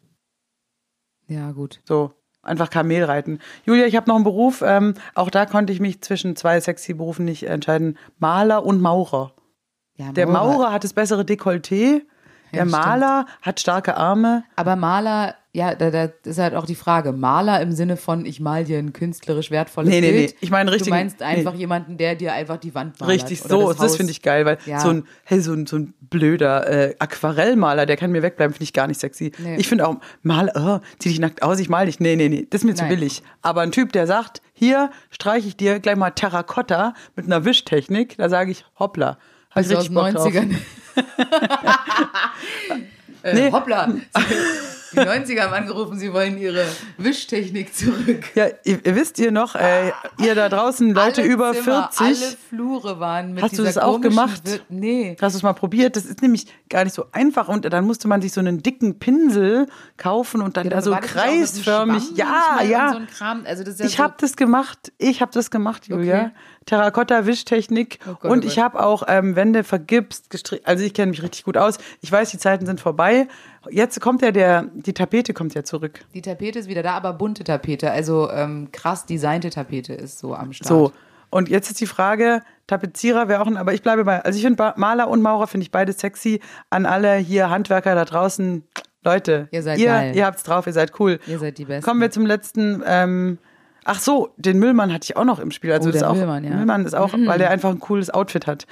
[1.27, 1.79] ja gut.
[1.85, 3.39] So, einfach Kamel reiten.
[3.65, 4.61] Julia, ich habe noch einen Beruf.
[4.65, 7.97] Ähm, auch da konnte ich mich zwischen zwei sexy Berufen nicht entscheiden.
[8.19, 9.33] Maler und Maurer.
[9.95, 12.01] Ja, Der Maurer hat das bessere Dekolleté.
[12.53, 12.65] Der Ja.
[12.65, 14.43] Maler hat starke Arme.
[14.55, 17.11] Aber Maler, ja, da, da ist halt auch die Frage.
[17.11, 20.29] Maler im Sinne von, ich mal dir ein künstlerisch wertvolles Nee, nee, Bild.
[20.31, 20.37] nee.
[20.39, 21.59] Ich meine Du richtig- meinst einfach nee.
[21.59, 23.13] jemanden, der dir einfach die Wand malert.
[23.15, 24.79] Richtig, so, das, das, finde ich geil, weil Ja.
[24.79, 28.63] so ein, hey, so ein, so ein blöder äh, Aquarellmaler, der kann mir wegbleiben, finde
[28.63, 29.33] ich gar nicht sexy.
[29.39, 29.57] Nee.
[29.57, 31.99] Ich finde auch, mal, oh, zieh dich nackt aus, ich mal dich.
[31.99, 32.95] Nee, nee, nee, das ist mir zu Nein.
[32.95, 33.21] billig.
[33.41, 38.15] Aber ein Typ, der sagt, hier streiche ich dir gleich mal Terrakotta mit einer Wischtechnik,
[38.17, 39.17] da sage ich, hoppla.
[39.49, 40.27] Hab ich Also aus richtig Bock drauf.
[40.27, 40.55] 90ern.
[43.23, 43.51] äh, Nee.
[43.51, 43.89] Hoppla.
[44.93, 46.65] Die 90er haben angerufen, sie wollen ihre
[46.97, 48.25] Wischtechnik zurück.
[48.35, 52.01] Ja, ihr, ihr wisst ihr noch, äh, ihr da draußen, Leute alle über Zimmer, 40.
[52.01, 54.41] Alle Flure waren mit Hast du das auch gemacht?
[54.45, 55.15] Wir- nee.
[55.21, 55.95] Hast du es mal probiert?
[55.95, 57.47] Das ist nämlich gar nicht so einfach.
[57.47, 59.67] Und dann musste man sich so einen dicken Pinsel
[59.97, 62.11] kaufen und dann da so kreisförmig.
[62.15, 62.93] Ja, ja.
[62.93, 62.99] So?
[63.45, 64.91] Also ja Ich so, habe das gemacht.
[64.97, 66.15] Ich habe das gemacht, Julia.
[66.21, 66.31] Okay.
[66.65, 67.99] Terrakotta-Wischtechnik.
[68.07, 70.67] Oh und oh ich habe auch ähm, Wände vergipst, gestrickt.
[70.67, 71.77] Also ich kenne mich richtig gut aus.
[72.01, 73.27] Ich weiß, die Zeiten sind vorbei.
[73.69, 76.01] Jetzt kommt ja der, die Tapete kommt ja zurück.
[76.13, 77.91] Die Tapete ist wieder da, aber bunte Tapete.
[77.91, 80.67] Also ähm, krass designte Tapete ist so am Start.
[80.67, 80.91] So.
[81.29, 84.43] Und jetzt ist die Frage, Tapezierer wäre auch ein, aber ich bleibe bei, also ich
[84.43, 86.41] finde Maler und Maurer finde ich beide sexy.
[86.69, 88.65] An alle hier Handwerker da draußen,
[89.03, 90.15] Leute, Ihr seid ihr, geil.
[90.15, 91.19] ihr habt's drauf, ihr seid cool.
[91.25, 91.85] Ihr seid die Besten.
[91.87, 93.39] Kommen wir zum letzten, ähm,
[93.85, 95.71] ach so, den Müllmann hatte ich auch noch im Spiel.
[95.71, 96.51] Also Oh, ist der auch, Müllmann, ja.
[96.51, 96.55] Mhm.
[96.57, 98.65] Müllmann ist auch, weil der einfach ein cooles Outfit hat.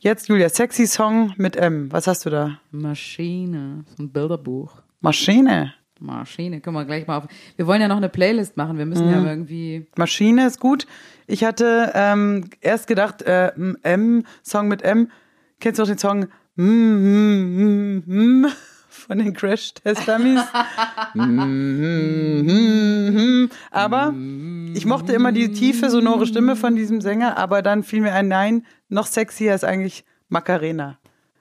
[0.00, 1.90] Jetzt, Julia, sexy Song mit M.
[1.90, 2.58] Was hast du da?
[2.70, 3.84] Maschine.
[3.96, 4.82] So ein Bilderbuch.
[5.00, 5.72] Maschine.
[6.00, 6.60] Maschine.
[6.60, 7.24] Können wir gleich mal auf.
[7.56, 8.76] Wir wollen ja noch eine Playlist machen.
[8.76, 9.12] Wir müssen Mhm.
[9.12, 9.86] ja irgendwie.
[9.96, 10.86] Maschine ist gut.
[11.26, 15.10] Ich hatte ähm, erst gedacht, äh, m, M, Song mit M.
[15.60, 16.26] Kennst du noch den Song
[16.56, 18.02] mm, mm, mm,
[18.42, 18.46] mm,
[18.94, 20.40] von den Crash Test Dummies?
[21.14, 23.50] Mm, mm, mm, mm.
[23.70, 24.14] aber
[24.74, 28.28] ich mochte immer die tiefe, sonore Stimme von diesem Sänger, aber dann fiel mir ein
[28.28, 30.98] Nein, noch sexier ist eigentlich Macarena.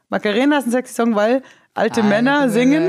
[0.09, 1.41] Macarena ist ein sexy Song, weil
[1.73, 2.83] alte Ah, Männer singen,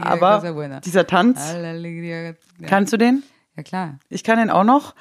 [0.00, 1.54] aber dieser Tanz,
[2.66, 3.22] kannst du den?
[3.56, 3.98] ja, klar.
[4.08, 4.94] Ich kann den auch noch.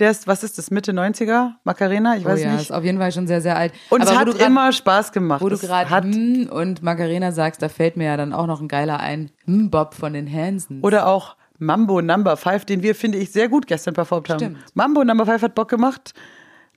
[0.00, 1.52] Der ist, was ist das, Mitte 90er?
[1.64, 2.16] Macarena?
[2.16, 2.62] Ich Oh weiß ja, nicht.
[2.62, 3.72] ist auf jeden Fall schon sehr, sehr alt.
[3.90, 5.42] Und Aber es hat grad- immer Spaß gemacht.
[5.42, 8.68] Wo du gerade hm und Macarena sagst, da fällt mir ja dann auch noch ein
[8.68, 9.30] geiler ein.
[9.44, 10.82] Hm Bob von den Hansons.
[10.82, 14.38] Oder auch Mambo Number Five, den wir, finde ich, sehr gut gestern performt haben.
[14.38, 14.58] Stimmt.
[14.74, 16.14] Mambo Number Five hat Bock gemacht.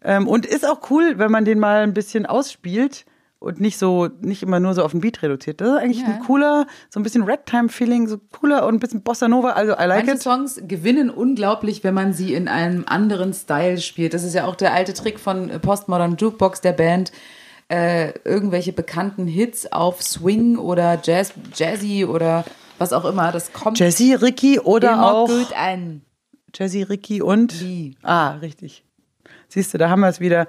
[0.03, 3.05] Ähm, und ist auch cool, wenn man den mal ein bisschen ausspielt
[3.43, 5.61] und nicht so, nicht immer nur so auf den Beat reduziert.
[5.61, 6.05] Das ist eigentlich Ja.
[6.07, 9.49] ein cooler, so ein bisschen Ragtime-Feeling, so cooler und ein bisschen Bossa Nova.
[9.51, 10.21] Also, I like Manche it.
[10.21, 14.13] Songs gewinnen unglaublich, wenn man sie in einem anderen Style spielt.
[14.13, 17.11] Das ist ja auch der alte Trick von Postmodern Jukebox, der Band.
[17.69, 22.43] Äh, irgendwelche bekannten Hits auf Swing oder Jazz, Jazzy oder
[22.77, 23.31] was auch immer.
[23.31, 26.01] Das kommt Jazzy, Ricky oder immer auch gut an.
[26.53, 27.59] Jazzy, Ricky und.
[27.61, 27.95] Wie?
[28.03, 28.83] Ah, richtig.
[29.47, 30.47] Siehst du, da haben wir es wieder.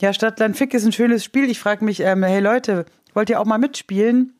[0.00, 1.48] Ja, Stadtland Fick ist ein schönes Spiel.
[1.50, 2.84] Ich frage mich, ähm, hey Leute,
[3.14, 4.32] wollt ihr auch mal mitspielen?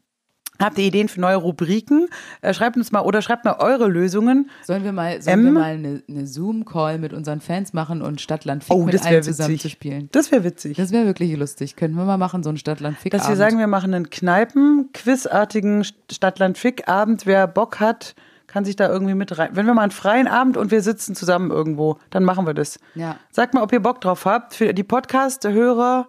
[0.61, 2.07] Habt ihr Ideen für neue Rubriken?
[2.41, 4.51] Äh, schreibt uns mal oder schreibt mal eure Lösungen.
[4.63, 5.45] Sollen wir mal, sollen M?
[5.47, 9.03] wir mal eine, eine Zoom-Call mit unseren Fans machen und Stadtland Fick Oh, mit das
[9.03, 9.63] allen wäre zusammen witzig.
[9.63, 10.09] zu spielen?
[10.13, 10.77] Das wäre witzig.
[10.77, 11.75] Das wäre wirklich lustig.
[11.75, 15.85] Könnten wir mal machen, so ein Stadtland Fick Dass wir sagen, wir machen einen Kneipen-Quizartigen
[16.11, 17.27] Stadtland Fick-Abend.
[17.27, 18.15] Wer Bock hat,
[18.55, 19.51] kann sich da irgendwie mit rein.
[19.55, 22.79] Wenn wir mal einen freien Abend und wir sitzen zusammen irgendwo, dann machen wir das.
[22.95, 23.17] Ja.
[23.33, 24.55] Sagt mal, ob ihr Bock drauf habt.
[24.55, 26.07] Für die Podcast-Hörer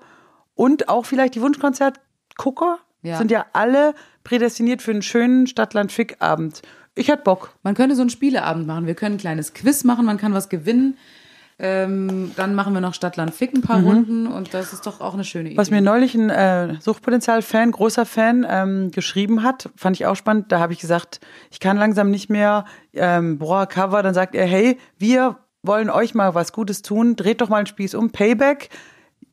[0.53, 3.17] und auch vielleicht die Wunschkonzert-Gucker Ja.
[3.17, 6.61] sind ja alle prädestiniert für einen schönen Stadtland-Fick-Abend.
[6.93, 7.49] Ich hätte Bock.
[7.63, 8.85] Man könnte so einen Spieleabend machen.
[8.85, 10.99] Wir können ein kleines Quiz machen, man kann was gewinnen.
[11.57, 15.13] Ähm, dann machen wir noch Stadtland Fick ein paar Runden und das ist doch auch
[15.13, 15.53] eine schöne Idee.
[15.53, 15.57] Mhm.
[15.57, 20.51] Was mir neulich ein äh, Suchtpotenzial-Fan, großer Fan, ähm, geschrieben hat, fand ich auch spannend.
[20.51, 24.03] Da habe ich gesagt, ich kann langsam nicht mehr, ähm, boah, Cover.
[24.03, 27.15] Dann sagt er, hey, wir wollen euch mal was Gutes tun.
[27.15, 28.11] Dreht doch mal einen Spieß um.
[28.11, 28.69] Payback.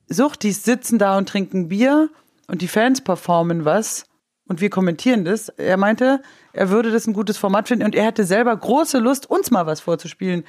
[0.08, 2.08] Suchtis sitzen da und trinken Bier
[2.46, 4.04] und die Fans performen was.
[4.48, 5.48] und wir kommentieren das.
[5.48, 6.20] Er meinte,
[6.52, 9.66] er würde das ein gutes Format finden und er hätte selber große Lust, uns mal
[9.66, 10.44] was vorzuspielen,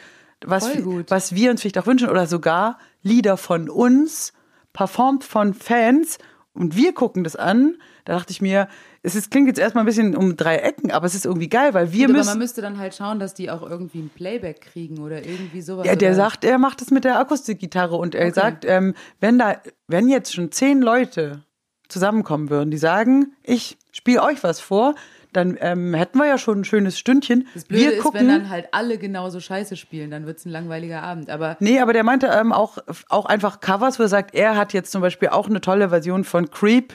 [0.49, 1.09] was, gut.
[1.09, 4.33] was wir uns vielleicht auch wünschen oder sogar Lieder von uns,
[4.73, 6.17] performt von Fans
[6.53, 7.77] und wir gucken das an.
[8.05, 8.67] Da dachte ich mir,
[9.01, 11.73] es ist, klingt jetzt erstmal ein bisschen um drei Ecken, aber es ist irgendwie geil,
[11.73, 12.37] weil wir Aber man müssen.
[12.39, 15.85] müsste dann halt schauen, dass die auch irgendwie ein Playback kriegen oder irgendwie sowas.
[15.87, 18.33] Ja, der oder sagt, er macht es mit der Akustikgitarre und er Okay.
[18.33, 21.43] sagt, ähm, wenn da, wenn jetzt schon zehn Leute
[21.87, 24.95] zusammenkommen würden, die sagen, ich spiele euch was vor,
[25.35, 27.47] dann ähm, hätten wir ja schon ein schönes Stündchen.
[27.53, 28.21] Das Blöde wir ist, gucken.
[28.21, 31.29] wenn dann halt alle genauso scheiße spielen, dann wird's ein langweiliger Abend.
[31.29, 32.77] Aber Nee, aber der meinte ähm, auch,
[33.09, 36.23] auch einfach Covers, wo er sagt, er hat jetzt zum Beispiel auch eine tolle Version
[36.23, 36.93] von Creep.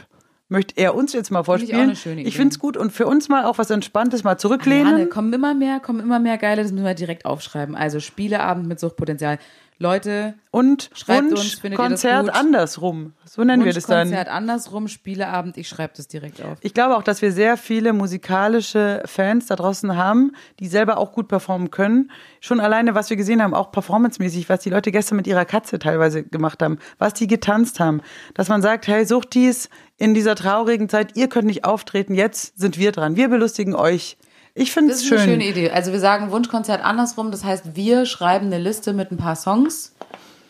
[0.51, 1.95] Möchte er uns jetzt mal ich vorspielen?
[1.95, 2.29] schöne Idee.
[2.29, 4.93] Ich finde es gut und für uns mal auch was Entspanntes mal zurücklehnen.
[4.93, 7.75] Janne, kommen immer mehr, kommen immer mehr geile, das müssen wir direkt aufschreiben.
[7.75, 9.39] Also Spieleabend mit Suchtpotenzial.
[9.79, 12.35] Leute, und Schreibt uns, Wunsch, findet ihr das Konzert gut?
[12.35, 13.13] andersrum.
[13.25, 14.09] So nennen wir das dann.
[14.09, 16.59] Wunschkonzert andersrum, Spieleabend, ich schreibe das direkt auf.
[16.63, 21.13] Ich glaube auch, dass wir sehr viele musikalische Fans da draußen haben, die selber auch
[21.13, 22.11] gut performen können.
[22.41, 25.79] Schon alleine, was wir gesehen haben, auch performancemäßig, was die Leute gestern mit ihrer Katze
[25.79, 28.01] teilweise gemacht haben, was die getanzt haben.
[28.35, 32.79] Dass man sagt, hey, Suchtis, in dieser traurigen Zeit, ihr könnt nicht auftreten, jetzt sind
[32.79, 33.17] wir dran.
[33.17, 34.17] Wir belustigen euch.
[34.59, 35.19] Ich finde Das es ist schön.
[35.19, 35.71] eine schöne Idee.
[35.71, 39.95] Also wir sagen Wunschkonzert andersrum, das heißt, wir schreiben eine Liste mit ein paar Songs.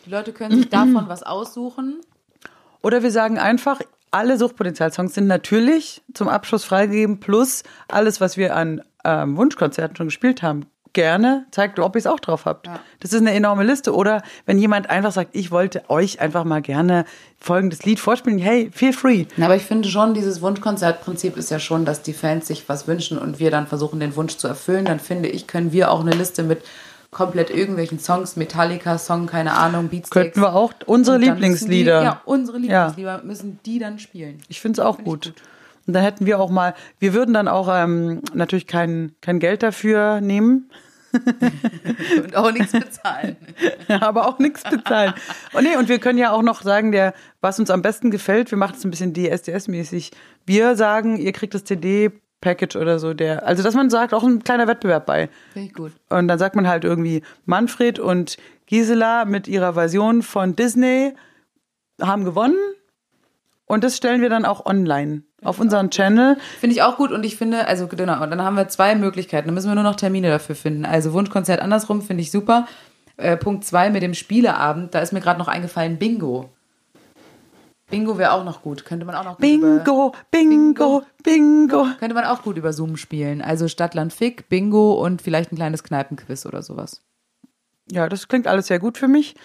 [0.05, 2.01] Die Leute können sich davon was aussuchen.
[2.81, 3.81] Oder wir sagen einfach,
[4.11, 10.07] alle Suchtpotenzial-Songs sind natürlich zum Abschluss freigegeben, plus alles, was wir an ähm, Wunschkonzerten schon
[10.07, 10.65] gespielt haben.
[10.93, 12.67] Gerne zeigt, ob ihr es auch drauf habt.
[12.99, 13.93] Das ist eine enorme Liste.
[13.93, 17.05] Oder wenn jemand einfach sagt, ich wollte euch einfach mal gerne
[17.39, 19.25] folgendes Lied vorspielen, hey, feel free.
[19.37, 22.87] Na, aber ich finde schon, dieses Wunschkonzertprinzip ist ja schon, dass die Fans sich was
[22.87, 24.85] wünschen und wir dann versuchen, den Wunsch zu erfüllen.
[24.85, 26.63] Dann finde ich, können wir auch eine Liste mit
[27.11, 30.09] komplett irgendwelchen Songs, Metallica-Song, keine Ahnung, Beatsteaks.
[30.09, 31.99] Könnten wir auch unsere Lieblingslieder.
[31.99, 34.41] Die, ja, unsere Lieblingslieder müssen die dann spielen.
[34.47, 35.33] Ich finde es auch gut.
[35.89, 39.63] Und dann hätten wir auch mal, wir würden dann auch ähm, natürlich kein, kein Geld
[39.63, 40.69] dafür nehmen.
[42.23, 43.37] Und auch nichts bezahlen.
[43.99, 45.15] aber auch nichts bezahlen.
[45.51, 48.51] Und nee, und wir können ja auch noch sagen, der, was uns am besten gefällt,
[48.51, 50.11] wir machen es ein bisschen DSDS-mäßig.
[50.45, 54.43] Wir sagen, ihr kriegt das CD-Package oder so, der, also dass man sagt, auch ein
[54.43, 55.27] kleiner Wettbewerb bei.
[55.53, 55.93] Finde ich gut.
[56.09, 58.37] Und dann sagt man halt irgendwie, Manfred und
[58.67, 61.15] Gisela mit ihrer Version von Disney
[61.99, 62.59] haben gewonnen.
[63.65, 66.37] Und das stellen wir dann auch online auf unseren Channel.
[66.59, 69.47] Finde ich auch gut und ich finde, also genau, und dann haben wir zwei Möglichkeiten.
[69.47, 70.85] Dann müssen wir nur noch Termine dafür finden.
[70.85, 72.67] Also Wunschkonzert andersrum finde ich super.
[73.17, 76.49] Äh, Punkt zwei mit dem Spieleabend, da ist mir gerade noch eingefallen, Bingo.
[77.89, 78.85] Bingo wäre auch noch gut.
[78.85, 81.87] Könnte man auch noch gut Über, Bingo, Bingo, Bingo.
[81.99, 83.41] könnte man auch gut über Zoom spielen.
[83.41, 87.01] Also Stadtland Fick, Bingo und vielleicht ein kleines Kneipenquiz oder sowas.
[87.91, 89.35] Ja, das klingt alles sehr gut für mich.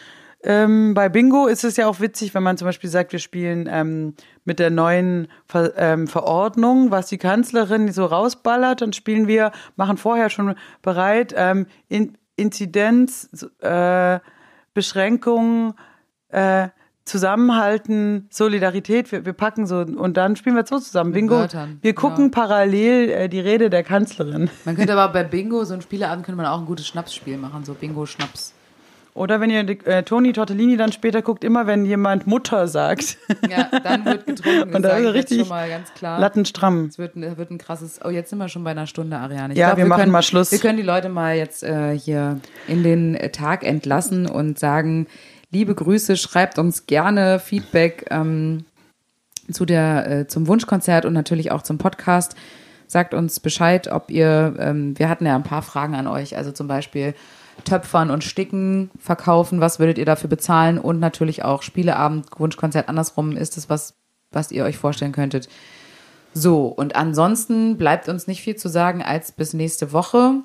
[0.46, 3.66] Ähm, bei Bingo ist es ja auch witzig, wenn man zum Beispiel sagt, wir spielen
[3.70, 4.14] ähm,
[4.44, 9.96] mit der neuen Ver ähm, Verordnung, was die Kanzlerin so rausballert, dann spielen wir, machen
[9.96, 14.18] vorher schon bereit, ähm, in Inzidenz, äh,
[14.74, 15.74] Beschränkungen,
[16.28, 16.68] äh,
[17.06, 21.12] Zusammenhalten, Solidarität, wir, wir packen so und dann spielen wir so zusammen.
[21.12, 21.36] Bingo.
[21.36, 22.46] Wörtern, wir gucken genau.
[22.46, 24.50] parallel äh, die Rede der Kanzlerin.
[24.64, 27.64] Man könnte aber bei Bingo, so ein Spieleabend, könnte man auch ein gutes Schnapsspiel machen,
[27.64, 28.54] so Bingo-Schnaps.
[29.14, 33.16] Oder wenn ihr äh, Toni Tortellini dann später guckt, immer wenn jemand Mutter sagt.
[33.48, 34.74] Ja, dann wird getrunken.
[34.74, 36.18] Und da ist richtig schon mal ganz klar.
[36.18, 36.86] Lattenstramm.
[36.86, 38.00] Es wird, ein- wird ein krasses.
[38.04, 39.52] Oh, jetzt sind wir schon bei einer Stunde, Ariane.
[39.52, 40.50] Ich Ja, glaub, wir machen können, mal Schluss.
[40.50, 45.06] Wir können die Leute mal jetzt äh, hier in den Tag entlassen und sagen:
[45.52, 48.64] Liebe Grüße, schreibt uns gerne Feedback ähm,
[49.48, 52.34] zu der, äh, zum Wunschkonzert und natürlich auch zum Podcast.
[52.88, 56.50] Sagt uns Bescheid, ob ihr, ähm, wir hatten ja ein paar Fragen an euch, also
[56.50, 57.14] zum Beispiel
[57.64, 63.36] Töpfern und Sticken verkaufen, was würdet ihr dafür bezahlen und natürlich auch Spieleabend, Wunschkonzert andersrum,
[63.36, 63.94] ist es was,
[64.32, 65.48] was ihr euch vorstellen könntet.
[66.34, 70.42] So, und ansonsten bleibt uns nicht viel zu sagen als bis nächste Woche.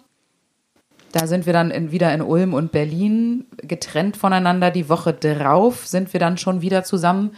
[1.11, 4.69] Da sind wir dann in, wieder in Ulm und Berlin getrennt voneinander.
[4.69, 7.31] Die Woche drauf sind wir dann schon wieder zusammen,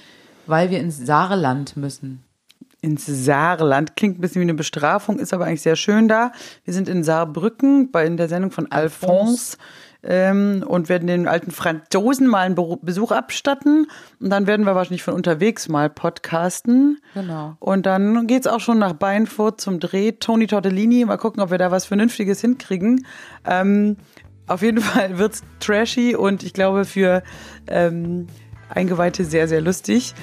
[0.47, 2.23] weil wir ins Saarland müssen.
[2.81, 3.95] Ins Saarland.
[3.95, 6.31] Klingt ein bisschen wie eine Bestrafung, ist aber eigentlich sehr schön da.
[6.65, 9.57] Wir sind in Saarbrücken bei in der Sendung von Alphonse.
[10.03, 13.85] Ähm, und werden den alten Franzosen mal einen Besuch abstatten.
[14.19, 16.99] Und dann werden wir wahrscheinlich von unterwegs mal podcasten.
[17.13, 17.55] Genau.
[17.59, 20.13] Und dann geht's auch schon nach Beinfurt zum Dreh.
[20.13, 23.05] Toni Tortellini, mal gucken, ob wir da was Vernünftiges hinkriegen.
[23.45, 23.97] Ähm,
[24.47, 27.21] auf jeden Fall wird's trashy und ich glaube für
[27.67, 28.25] ähm,
[28.69, 30.15] Eingeweihte sehr, sehr lustig.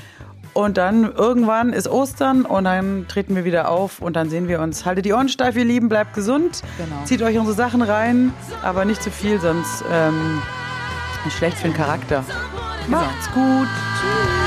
[0.59, 4.59] Und dann irgendwann ist Ostern und dann treten wir wieder auf und dann sehen wir
[4.59, 4.85] uns.
[4.85, 6.63] Haltet die Ohren steif, ihr Lieben, bleibt gesund.
[6.79, 7.05] Genau.
[7.05, 8.33] Zieht euch unsere Sachen rein,
[8.65, 10.43] aber nicht zu viel, sonst ähm,
[11.29, 12.25] ist schlecht für den Charakter.
[12.89, 13.69] Macht's gut.
[14.01, 14.38] Tschüss.